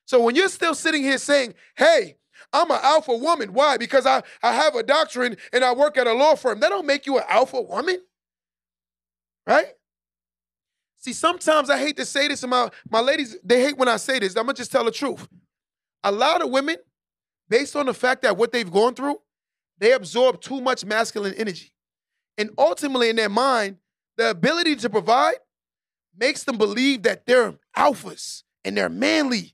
[0.07, 2.17] So when you're still sitting here saying, hey,
[2.53, 3.53] I'm an alpha woman.
[3.53, 3.77] Why?
[3.77, 6.61] Because I, I have a doctrine and I work at a law firm.
[6.61, 8.01] That don't make you an alpha woman.
[9.47, 9.67] Right?
[10.99, 13.97] See, sometimes I hate to say this, and my, my ladies, they hate when I
[13.97, 14.37] say this.
[14.37, 15.29] I'm gonna just tell the truth.
[16.03, 16.77] A lot of women,
[17.49, 19.19] based on the fact that what they've gone through,
[19.79, 21.75] they absorb too much masculine energy.
[22.39, 23.77] And ultimately, in their mind,
[24.17, 25.37] the ability to provide
[26.17, 29.54] makes them believe that they're alphas and they're manly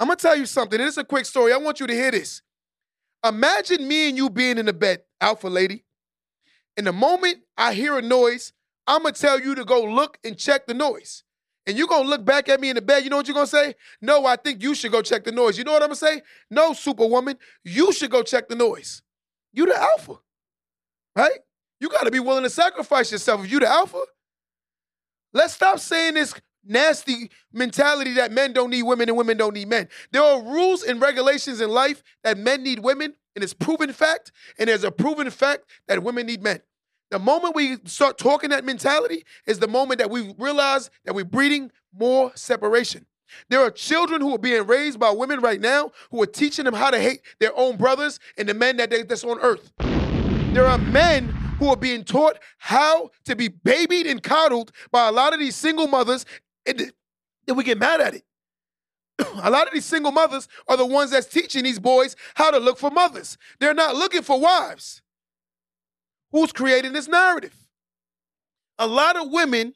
[0.00, 1.52] I'm gonna tell you something, it's a quick story.
[1.52, 2.42] I want you to hear this.
[3.24, 5.84] Imagine me and you being in the bed, alpha lady.
[6.76, 8.52] In the moment I hear a noise,
[8.86, 11.24] I'm gonna tell you to go look and check the noise.
[11.66, 13.04] And you're gonna look back at me in the bed.
[13.04, 13.74] You know what you're gonna say?
[14.00, 15.58] No, I think you should go check the noise.
[15.58, 16.22] You know what I'm gonna say?
[16.50, 19.02] No, superwoman, you should go check the noise.
[19.52, 20.14] You the alpha,
[21.16, 21.40] right?
[21.80, 24.00] You gotta be willing to sacrifice yourself if you the alpha.
[25.32, 26.32] Let's stop saying this
[26.68, 29.88] nasty mentality that men don't need women and women don't need men.
[30.12, 34.32] There are rules and regulations in life that men need women and it's proven fact,
[34.58, 36.60] and there's a proven fact that women need men.
[37.10, 41.24] The moment we start talking that mentality is the moment that we realize that we're
[41.24, 43.06] breeding more separation.
[43.48, 46.74] There are children who are being raised by women right now who are teaching them
[46.74, 49.70] how to hate their own brothers and the men that they, that's on earth.
[50.52, 55.12] There are men who are being taught how to be babied and coddled by a
[55.12, 56.24] lot of these single mothers,
[56.68, 56.92] and
[57.46, 58.24] then we get mad at it.
[59.42, 62.58] a lot of these single mothers are the ones that's teaching these boys how to
[62.58, 63.36] look for mothers.
[63.58, 65.02] They're not looking for wives.
[66.30, 67.54] Who's creating this narrative?
[68.78, 69.74] A lot of women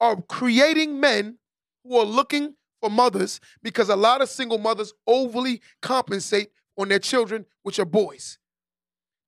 [0.00, 1.38] are creating men
[1.82, 7.00] who are looking for mothers because a lot of single mothers overly compensate on their
[7.00, 8.38] children, which are boys.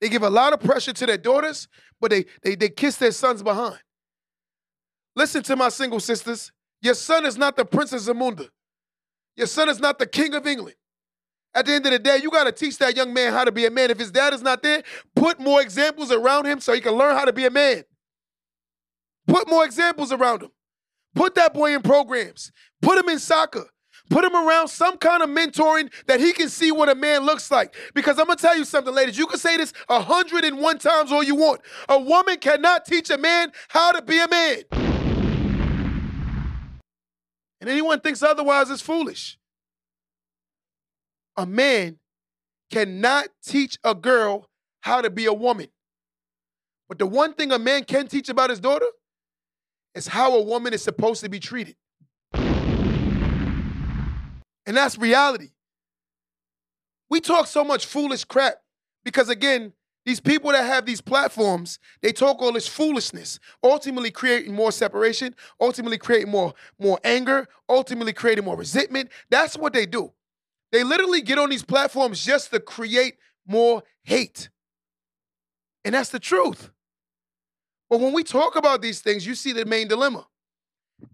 [0.01, 1.67] They give a lot of pressure to their daughters,
[2.01, 3.81] but they, they, they kiss their sons behind.
[5.17, 6.53] Listen to my single sisters.
[6.83, 8.49] Your son is not the Princess Zamunda.
[9.37, 10.77] Your son is not the King of England.
[11.55, 13.53] At the end of the day, you got to teach that young man how to
[13.53, 13.91] be a man.
[13.91, 14.83] If his dad is not there,
[15.17, 17.83] put more examples around him so he can learn how to be a man.
[19.27, 20.51] Put more examples around him.
[21.15, 22.53] Put that boy in programs.
[22.81, 23.67] Put him in soccer.
[24.09, 27.51] Put him around some kind of mentoring that he can see what a man looks
[27.51, 27.75] like.
[27.95, 29.17] Because I'm gonna tell you something, ladies.
[29.17, 31.61] You can say this a hundred and one times all you want.
[31.89, 34.90] A woman cannot teach a man how to be a man.
[37.61, 39.39] And anyone thinks otherwise is foolish.
[41.37, 41.99] A man
[42.71, 44.49] cannot teach a girl
[44.81, 45.69] how to be a woman.
[46.89, 48.87] But the one thing a man can teach about his daughter
[49.95, 51.77] is how a woman is supposed to be treated.
[54.67, 55.51] And that's reality.
[57.09, 58.55] We talk so much foolish crap
[59.05, 59.73] because, again,
[60.11, 65.37] these people that have these platforms, they talk all this foolishness, ultimately creating more separation,
[65.61, 69.09] ultimately creating more, more anger, ultimately creating more resentment.
[69.31, 70.13] That's what they do.
[70.73, 74.51] They literally get on these platforms just to create more hate.
[75.85, 76.73] And that's the truth.
[77.89, 80.27] But when we talk about these things, you see the main dilemma.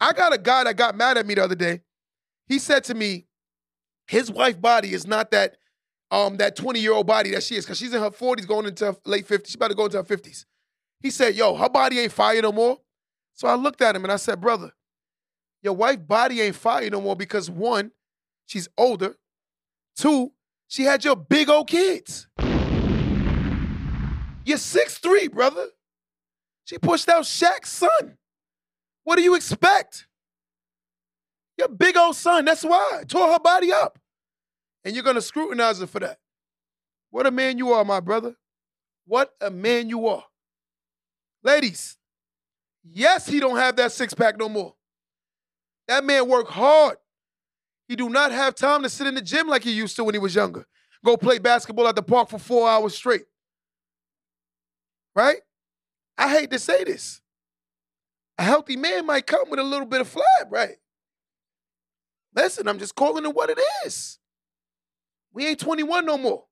[0.01, 1.82] I got a guy that got mad at me the other day.
[2.47, 3.26] He said to me,
[4.07, 5.59] his wife body is not that
[6.11, 8.67] um that 20 year old body that she is because she's in her 40s going
[8.67, 10.45] into her late 50s she's about to go into her 50s
[11.01, 12.79] he said yo her body ain't fire no more.
[13.35, 14.73] So i looked at him and i said brother
[15.63, 17.91] your wife body ain't fire no more because one
[18.47, 19.17] she's older.
[19.97, 20.33] Two
[20.69, 22.29] she had your big old kids.
[24.45, 25.67] You're six three, brother.
[26.65, 28.17] She pushed out Shaq's son.
[29.05, 30.07] What do you expect?
[31.59, 33.03] Your big old son that's why.
[33.09, 33.99] Tore her body up
[34.87, 36.20] and you're going to scrutinize her for that.
[37.11, 38.37] What a man you are, my brother.
[39.05, 40.22] What a man you are.
[41.43, 41.97] Ladies,
[42.84, 44.74] yes, he don't have that six pack no more.
[45.89, 46.99] That man worked hard.
[47.89, 50.14] He do not have time to sit in the gym like he used to when
[50.14, 50.64] he was younger.
[51.05, 53.24] Go play basketball at the park for four hours straight.
[55.16, 55.41] Right?
[56.16, 57.20] I hate to say this.
[58.39, 60.76] A healthy man might come with a little bit of flab, right?
[62.37, 64.20] Listen, I'm just calling it what it is.
[65.37, 66.45] We ain't 21 no more.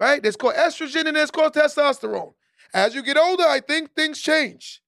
[0.00, 0.20] Right?
[0.20, 2.34] There's called estrogen and there's called testosterone.
[2.74, 4.82] As you get older, I think things change.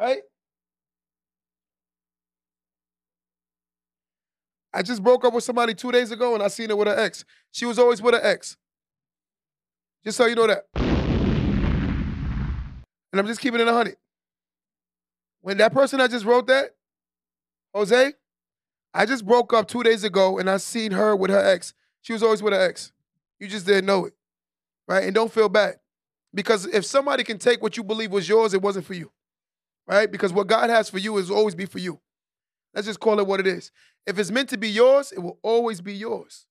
[0.00, 0.22] Right?
[4.74, 6.98] I just broke up with somebody two days ago and I seen her with her
[6.98, 7.24] ex.
[7.52, 8.56] She was always with her ex.
[10.04, 10.64] Just so you know that.
[10.74, 10.84] And
[13.14, 13.94] I'm just keeping it 100.
[15.40, 16.74] When that person I just wrote that,
[17.72, 18.14] Jose,
[18.94, 21.74] I just broke up two days ago and I seen her with her ex.
[22.02, 22.92] She was always with her ex.
[23.38, 24.14] You just didn't know it.
[24.86, 25.04] Right?
[25.04, 25.76] And don't feel bad.
[26.34, 29.10] Because if somebody can take what you believe was yours, it wasn't for you.
[29.86, 30.10] Right?
[30.10, 32.00] Because what God has for you is always be for you.
[32.74, 33.70] Let's just call it what it is.
[34.06, 36.46] If it's meant to be yours, it will always be yours.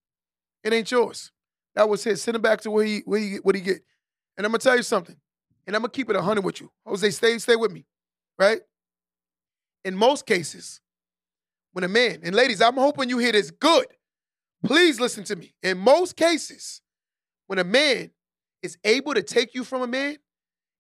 [0.64, 1.32] It ain't yours.
[1.76, 2.22] That was his.
[2.22, 3.82] Send him back to where he where he what he get.
[4.36, 5.16] And I'm gonna tell you something.
[5.66, 6.72] And I'm gonna keep it hundred with you.
[6.86, 7.86] Jose, stay, stay with me.
[8.40, 8.62] Right?
[9.86, 10.82] In most cases,
[11.78, 13.86] when a man, and ladies, I'm hoping you hear this good.
[14.66, 15.54] Please listen to me.
[15.62, 16.82] In most cases,
[17.46, 18.10] when a man
[18.64, 20.18] is able to take you from a man,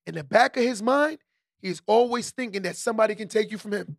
[0.07, 1.19] in the back of his mind,
[1.61, 3.97] he's always thinking that somebody can take you from him.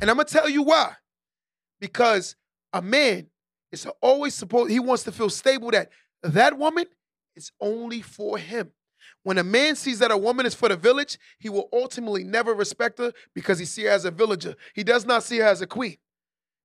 [0.00, 0.92] And I'm gonna tell you why.
[1.80, 2.36] Because
[2.72, 3.26] a man
[3.72, 5.90] is always supposed, he wants to feel stable that
[6.22, 6.84] that woman
[7.34, 8.70] is only for him.
[9.28, 12.54] When a man sees that a woman is for the village, he will ultimately never
[12.54, 14.56] respect her because he sees her as a villager.
[14.74, 15.98] He does not see her as a queen.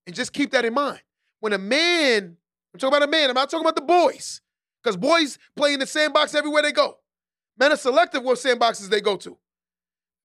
[0.07, 1.01] And just keep that in mind.
[1.41, 2.37] When a man,
[2.73, 4.39] I'm talking about a man, I'm not talking about the boys,
[4.81, 6.99] because boys play in the sandbox everywhere they go.
[7.57, 9.37] Men are selective what sandboxes they go to.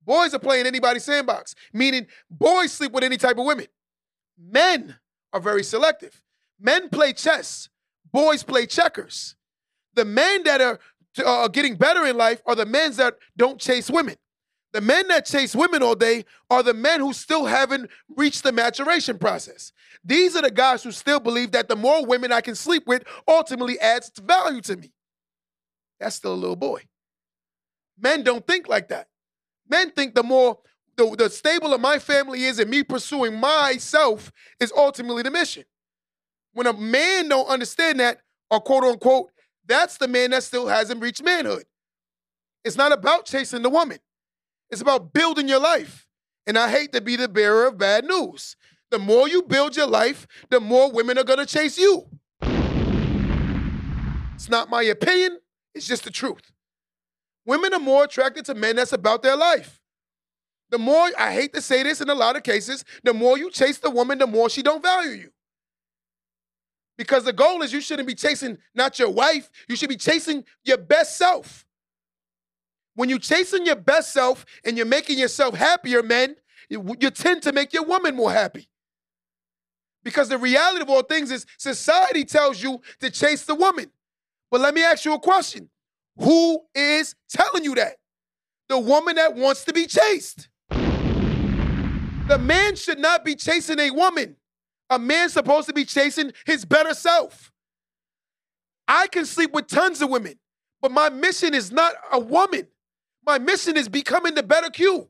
[0.05, 3.67] Boys are playing anybody's sandbox, meaning boys sleep with any type of women.
[4.41, 4.95] Men
[5.33, 6.23] are very selective.
[6.61, 7.69] Men play chess,
[8.13, 9.35] boys play checkers.
[9.95, 10.79] The men that are
[11.21, 14.17] uh, getting better in life are the men that don't chase women.
[14.73, 18.53] The men that chase women all day are the men who still haven't reached the
[18.53, 19.73] maturation process.
[20.05, 23.05] These are the guys who still believe that the more women I can sleep with
[23.27, 24.93] ultimately adds value to me.
[25.99, 26.83] That's still a little boy.
[27.99, 29.09] Men don't think like that.
[29.69, 30.59] Men think the more
[30.97, 35.65] the, the stable of my family is and me pursuing myself is ultimately the mission.
[36.53, 39.31] When a man don't understand that, or quote unquote,
[39.69, 41.65] that's the man that still hasn't reached manhood.
[42.65, 43.99] It's not about chasing the woman.
[44.71, 46.07] It's about building your life.
[46.47, 48.57] And I hate to be the bearer of bad news.
[48.91, 52.09] The more you build your life, the more women are gonna chase you.
[54.35, 55.39] It's not my opinion,
[55.75, 56.53] it's just the truth.
[57.45, 59.81] Women are more attracted to men that's about their life.
[60.71, 63.51] The more, I hate to say this in a lot of cases, the more you
[63.51, 65.31] chase the woman, the more she don't value you.
[66.99, 70.45] Because the goal is you shouldn't be chasing not your wife, you should be chasing
[70.65, 71.65] your best self.
[72.97, 76.35] When you're chasing your best self and you're making yourself happier, men,
[76.69, 78.69] you, you tend to make your woman more happy.
[80.03, 83.93] Because the reality of all things is society tells you to chase the woman.
[84.51, 85.69] But let me ask you a question
[86.17, 87.97] Who is telling you that?
[88.69, 90.49] The woman that wants to be chased.
[90.69, 94.37] The man should not be chasing a woman.
[94.91, 97.53] A man's supposed to be chasing his better self.
[98.87, 100.39] I can sleep with tons of women,
[100.81, 102.67] but my mission is not a woman.
[103.27, 105.09] My mission is becoming the better Q.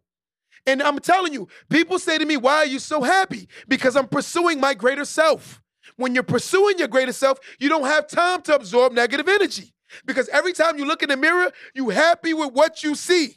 [0.67, 3.49] And I'm telling you, people say to me, Why are you so happy?
[3.69, 5.63] Because I'm pursuing my greater self.
[5.97, 9.73] When you're pursuing your greater self, you don't have time to absorb negative energy.
[10.05, 13.35] Because every time you look in the mirror, you happy with what you see.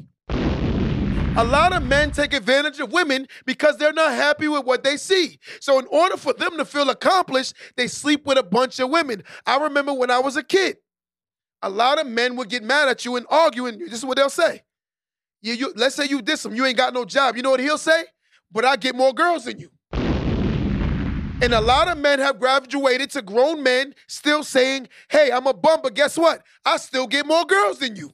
[1.38, 4.97] A lot of men take advantage of women because they're not happy with what they
[4.97, 5.39] see.
[5.61, 9.23] So, in order for them to feel accomplished, they sleep with a bunch of women.
[9.45, 10.77] I remember when I was a kid,
[11.61, 13.79] a lot of men would get mad at you and arguing.
[13.79, 14.63] This is what they'll say.
[15.41, 17.38] You, you, let's say you diss him, you ain't got no job.
[17.38, 18.03] You know what he'll say?
[18.51, 19.69] But I get more girls than you.
[19.93, 25.53] And a lot of men have graduated to grown men still saying, hey, I'm a
[25.53, 26.43] bum, but guess what?
[26.65, 28.11] I still get more girls than you.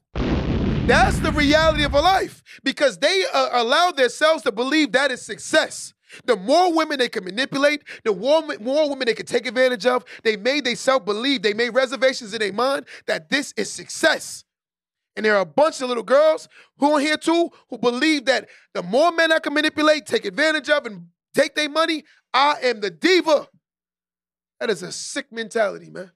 [0.88, 5.22] That's the reality of a life because they uh, allow themselves to believe that is
[5.22, 5.94] success.
[6.24, 10.06] The more women they can manipulate, the more, more women they can take advantage of,
[10.24, 14.46] they made themselves believe, they made reservations in their mind that this is success.
[15.18, 18.48] And there are a bunch of little girls who are here too who believe that
[18.74, 22.80] the more men I can manipulate, take advantage of, and take their money, I am
[22.80, 23.50] the diva.
[24.62, 26.12] That is a sick mentality, man.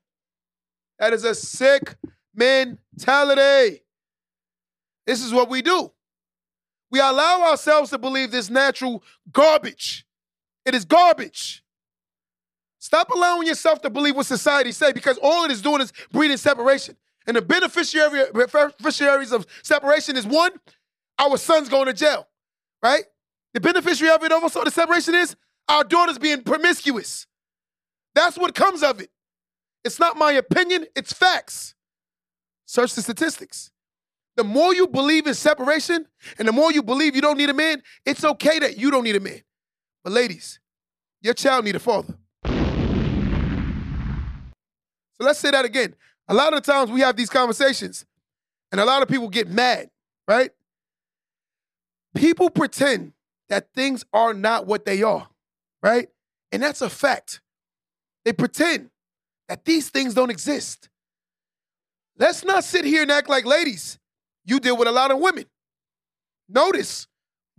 [0.98, 1.98] That is a sick
[2.34, 3.82] mentality.
[5.12, 5.92] This is what we do.
[6.90, 9.04] We allow ourselves to believe this natural
[9.34, 10.06] garbage.
[10.66, 11.66] It is garbage.
[12.80, 16.38] Stop allowing yourself to believe what society say because all it is doing is breeding
[16.38, 16.96] separation.
[17.28, 20.54] And the beneficiary, beneficiaries of separation is one,
[21.20, 22.30] our sons going to jail,
[22.82, 23.04] right?
[23.54, 25.36] The beneficiary of it also, the separation is
[25.68, 27.28] our daughters being promiscuous.
[28.16, 29.10] That's what comes of it.
[29.84, 31.76] It's not my opinion, it's facts.
[32.66, 33.72] Search the statistics.
[34.38, 36.08] The more you believe in separation
[36.40, 39.04] and the more you believe you don't need a man, it's okay that you don't
[39.04, 39.42] need a man.
[40.04, 40.60] But ladies,
[41.22, 42.16] your child need a father.
[42.46, 42.52] So
[45.20, 45.96] let's say that again.
[46.28, 48.06] A lot of the times we have these conversations
[48.72, 49.90] and a lot of people get mad,
[50.28, 50.52] right?
[52.16, 53.14] People pretend
[53.50, 55.28] that things are not what they are,
[55.84, 56.08] right?
[56.52, 57.42] And that's a fact.
[58.24, 58.90] They pretend
[59.50, 60.90] that these things don't exist.
[62.18, 64.00] Let's not sit here and act like ladies
[64.46, 65.46] you deal with a lot of women.
[66.50, 67.08] Notice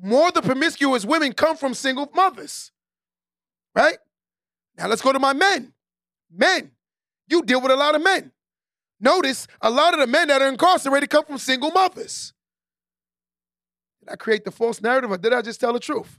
[0.01, 2.73] more of the promiscuous women come from single mothers.
[3.75, 3.99] Right?
[4.77, 5.73] Now let's go to my men.
[6.35, 6.73] Men,
[7.29, 8.33] you deal with a lot of men.
[9.01, 12.33] Notice a lot of the men that are incarcerated come from single mothers.
[14.01, 16.19] Did I create the false narrative or did I just tell the truth?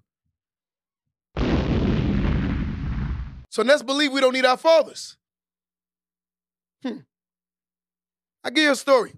[3.50, 5.16] So let's believe we don't need our fathers.
[6.82, 7.00] Hmm.
[8.44, 9.14] i give you a story.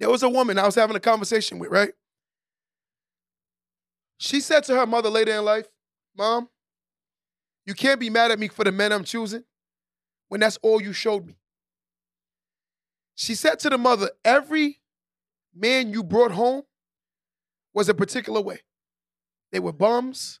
[0.00, 1.92] There was a woman I was having a conversation with, right?
[4.16, 5.66] She said to her mother later in life,
[6.16, 6.48] Mom,
[7.66, 9.44] you can't be mad at me for the men I'm choosing
[10.28, 11.36] when that's all you showed me.
[13.14, 14.80] She said to the mother, Every
[15.54, 16.62] man you brought home
[17.74, 18.60] was a particular way.
[19.52, 20.40] They were bums,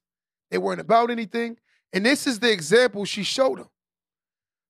[0.50, 1.58] they weren't about anything.
[1.92, 3.68] And this is the example she showed them.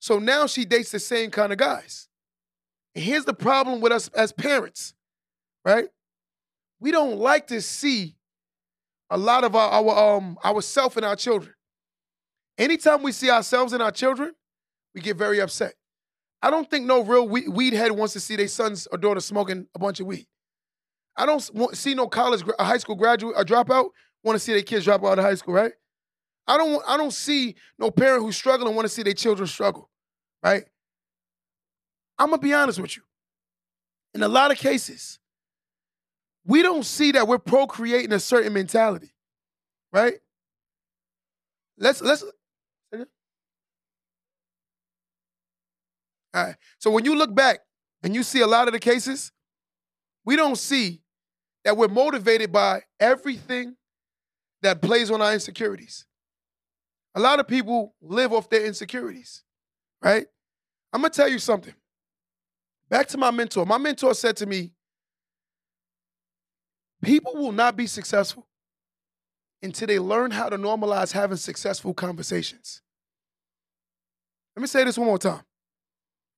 [0.01, 2.10] So now she dates the same kind of guys.
[2.95, 4.95] And here's the problem with us as parents,
[5.65, 5.89] right?
[6.81, 8.17] We don't like to see
[9.11, 11.55] a lot of our, our um ourself in our children.
[12.59, 14.35] Anytime we see ourselves in our children,
[14.95, 15.75] we get very upset.
[16.43, 19.25] I don't think no real we- weed head wants to see their sons or daughters
[19.25, 20.27] smoking a bunch of weed.
[21.17, 21.41] I don't
[21.77, 23.91] see no college, a high school graduate, a dropout
[24.25, 25.73] want to see their kids drop out of high school, right?
[26.47, 29.91] I don't, I don't see no parent who's struggling want to see their children struggle,
[30.43, 30.65] right?
[32.21, 33.03] I'm gonna be honest with you.
[34.13, 35.19] In a lot of cases,
[36.45, 39.11] we don't see that we're procreating a certain mentality,
[39.91, 40.15] right?
[41.79, 42.23] Let's let's.
[42.23, 43.07] All
[46.35, 46.57] right.
[46.79, 47.61] So when you look back
[48.03, 49.33] and you see a lot of the cases,
[50.25, 51.01] we don't see
[51.65, 53.77] that we're motivated by everything
[54.63, 56.07] that plays on our insecurities.
[57.15, 59.43] A lot of people live off their insecurities,
[60.03, 60.27] right?
[60.93, 61.75] I'm gonna tell you something.
[62.91, 63.65] Back to my mentor.
[63.65, 64.73] My mentor said to me,
[67.03, 68.49] people will not be successful
[69.63, 72.83] until they learn how to normalize having successful conversations.
[74.57, 75.43] Let me say this one more time,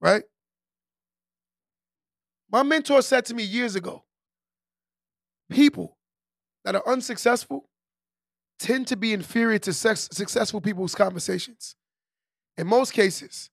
[0.01, 0.25] right?
[2.51, 4.05] My mentor said to me years ago
[5.51, 5.97] people
[6.65, 7.69] that are unsuccessful
[8.59, 11.77] tend to be inferior to successful people's conversations.
[12.59, 13.49] In most cases,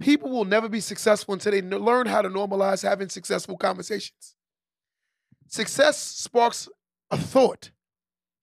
[0.00, 4.34] people will never be successful until they learn how to normalize having successful conversations.
[5.46, 6.68] Success sparks
[7.10, 7.70] a thought.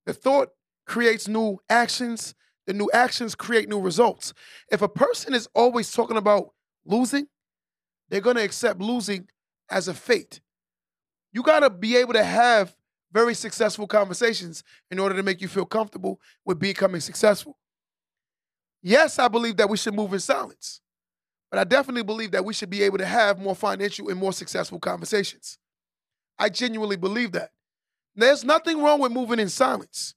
[0.05, 0.49] The thought
[0.86, 2.36] creates new actions.
[2.66, 4.34] The new actions create new results.
[4.72, 6.53] If a person is always talking about
[6.86, 7.28] losing,
[8.10, 9.28] they're going to accept losing
[9.70, 10.41] as a fate.
[11.34, 12.76] You got to be able to have
[13.12, 17.58] very successful conversations in order to make you feel comfortable with becoming successful.
[18.82, 20.82] Yes, I believe that we should move in silence,
[21.50, 24.34] but I definitely believe that we should be able to have more financial and more
[24.34, 25.58] successful conversations.
[26.38, 27.52] I genuinely believe that.
[28.16, 30.16] There's nothing wrong with moving in silence,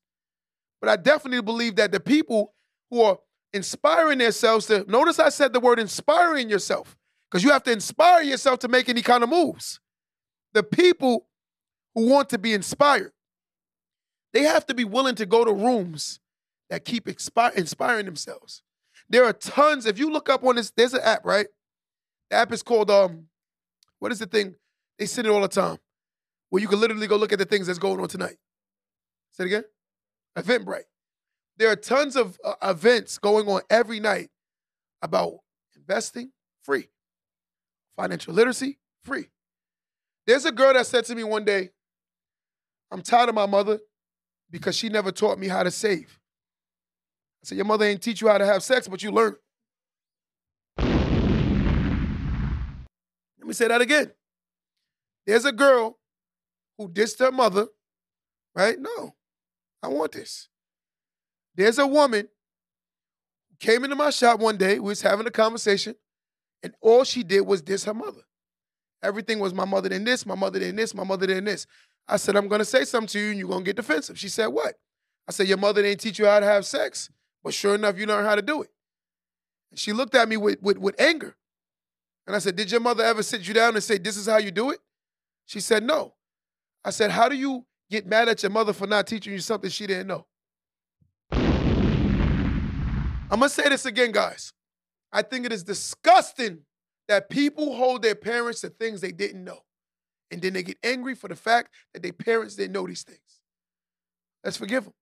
[0.80, 2.54] but I definitely believe that the people
[2.90, 3.18] who are
[3.52, 6.96] inspiring themselves to notice I said the word inspiring yourself
[7.30, 9.80] because you have to inspire yourself to make any kind of moves.
[10.52, 11.28] The people
[11.94, 13.12] who want to be inspired,
[14.32, 16.20] they have to be willing to go to rooms
[16.70, 18.62] that keep inspiring themselves.
[19.10, 19.86] There are tons.
[19.86, 21.46] If you look up on this, there's an app, right?
[22.30, 23.26] The app is called um,
[23.98, 24.54] what is the thing?
[24.98, 25.78] They send it all the time,
[26.48, 28.36] where you can literally go look at the things that's going on tonight.
[29.32, 29.64] Say it again.
[30.38, 30.84] Eventbrite.
[31.58, 34.30] There are tons of uh, events going on every night
[35.02, 35.40] about
[35.76, 36.30] investing,
[36.62, 36.88] free.
[37.96, 39.26] Financial literacy, free.
[40.26, 41.70] There's a girl that said to me one day,
[42.92, 43.80] I'm tired of my mother
[44.50, 46.19] because she never taught me how to save.
[47.42, 49.36] I said, Your mother ain't teach you how to have sex, but you learned.
[50.78, 50.88] Let
[53.46, 54.12] me say that again.
[55.26, 55.98] There's a girl
[56.78, 57.66] who dissed her mother,
[58.54, 58.76] right?
[58.78, 59.14] No,
[59.82, 60.48] I want this.
[61.54, 62.28] There's a woman
[63.50, 65.94] who came into my shop one day, we was having a conversation,
[66.62, 68.22] and all she did was diss her mother.
[69.02, 71.66] Everything was my mother did this, my mother did this, my mother did this.
[72.06, 74.18] I said, I'm gonna say something to you and you're gonna get defensive.
[74.18, 74.74] She said, What?
[75.28, 77.10] I said, Your mother didn't teach you how to have sex,
[77.42, 78.70] but sure enough, you learned how to do it.
[79.70, 81.36] And she looked at me with, with, with anger.
[82.26, 84.38] And I said, Did your mother ever sit you down and say, This is how
[84.38, 84.80] you do it?
[85.46, 86.14] She said, No.
[86.84, 89.70] I said, How do you get mad at your mother for not teaching you something
[89.70, 90.26] she didn't know?
[93.32, 94.52] I'm gonna say this again, guys.
[95.12, 96.60] I think it is disgusting
[97.08, 99.60] that people hold their parents to things they didn't know.
[100.30, 103.40] And then they get angry for the fact that their parents didn't know these things.
[104.44, 104.92] Let's forgive them.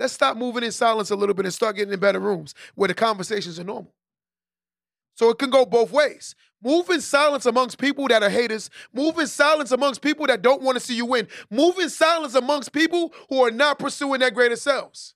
[0.00, 2.88] Let's stop moving in silence a little bit and start getting in better rooms where
[2.88, 3.92] the conversations are normal.
[5.14, 6.34] So it can go both ways.
[6.62, 8.70] Move in silence amongst people that are haters.
[8.94, 11.28] Move in silence amongst people that don't want to see you win.
[11.50, 15.14] Move in silence amongst people who are not pursuing their greater selves.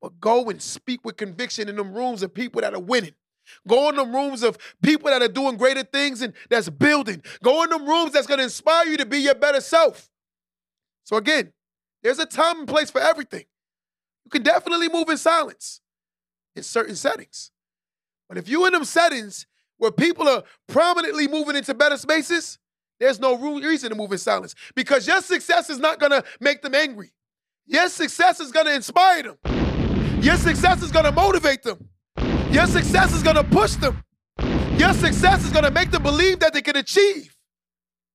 [0.00, 3.14] But go and speak with conviction in them rooms of people that are winning.
[3.68, 7.22] Go in the rooms of people that are doing greater things and that's building.
[7.42, 10.08] Go in the rooms that's going to inspire you to be your better self.
[11.04, 11.52] So again,
[12.04, 13.44] there's a time and place for everything.
[14.24, 15.80] You can definitely move in silence
[16.54, 17.50] in certain settings.
[18.28, 19.46] But if you're in them settings
[19.78, 22.58] where people are prominently moving into better spaces,
[23.00, 26.62] there's no reason to move in silence because your success is not going to make
[26.62, 27.12] them angry.
[27.66, 30.20] Your success is going to inspire them.
[30.22, 31.88] Your success is going to motivate them.
[32.50, 34.02] Your success is going to push them.
[34.78, 37.33] Your success is going to make them believe that they can achieve.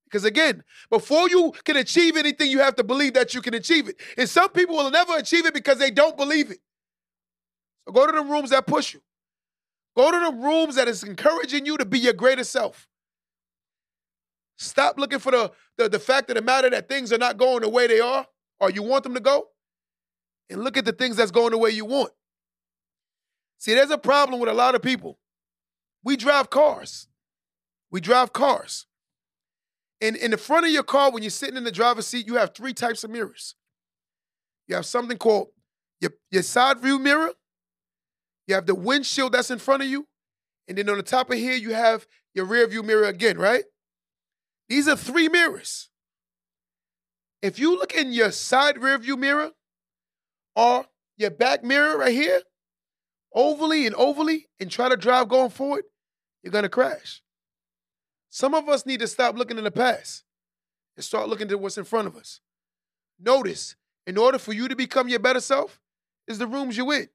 [0.10, 3.88] Because again, before you can achieve anything, you have to believe that you can achieve
[3.88, 3.97] it.
[4.18, 6.60] And some people will never achieve it because they don't believe it.
[7.86, 9.01] So go to the rooms that push you.
[9.95, 12.88] Go to the rooms that is encouraging you to be your greatest self.
[14.57, 17.62] Stop looking for the, the, the fact of the matter that things are not going
[17.62, 18.26] the way they are
[18.60, 19.47] or you want them to go.
[20.49, 22.12] And look at the things that's going the way you want.
[23.60, 25.20] See, there's a problem with a lot of people.
[26.03, 27.07] We drive cars.
[27.91, 28.88] We drive cars.
[30.02, 32.36] And in the front of your car, when you're sitting in the driver's seat, you
[32.36, 33.56] have three types of mirrors.
[34.68, 35.47] You have something called
[36.00, 37.32] your, your side view mirror.
[38.47, 40.08] You have the windshield that's in front of you.
[40.68, 43.64] And then on the top of here, you have your rear view mirror again, right?
[44.70, 45.89] These are three mirrors.
[47.41, 49.52] If you look in your side rear view mirror
[50.56, 50.86] or
[51.18, 52.41] your back mirror right here,
[53.34, 55.84] overly and overly, and try to drive going forward,
[56.43, 57.22] you're gonna crash.
[58.30, 60.24] Some of us need to stop looking in the past
[60.96, 62.42] and start looking at what's in front of us.
[63.20, 63.76] Notice,
[64.06, 65.80] in order for you to become your better self,
[66.28, 67.10] is the rooms you're in.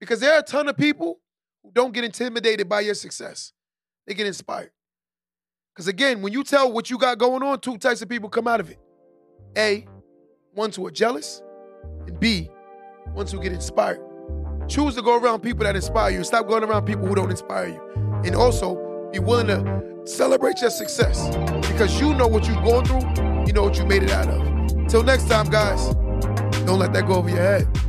[0.00, 1.20] Because there are a ton of people
[1.62, 3.52] who don't get intimidated by your success.
[4.06, 4.70] They get inspired.
[5.74, 8.48] Because again, when you tell what you got going on, two types of people come
[8.48, 8.78] out of it.
[9.56, 9.86] A,
[10.54, 11.42] ones who are jealous,
[12.06, 12.50] and B,
[13.14, 14.00] ones who get inspired.
[14.66, 16.24] Choose to go around people that inspire you.
[16.24, 18.22] Stop going around people who don't inspire you.
[18.24, 21.28] And also, be willing to celebrate your success
[21.68, 24.86] because you know what you've gone through, you know what you made it out of.
[24.88, 25.94] Till next time, guys,
[26.64, 27.87] don't let that go over your head.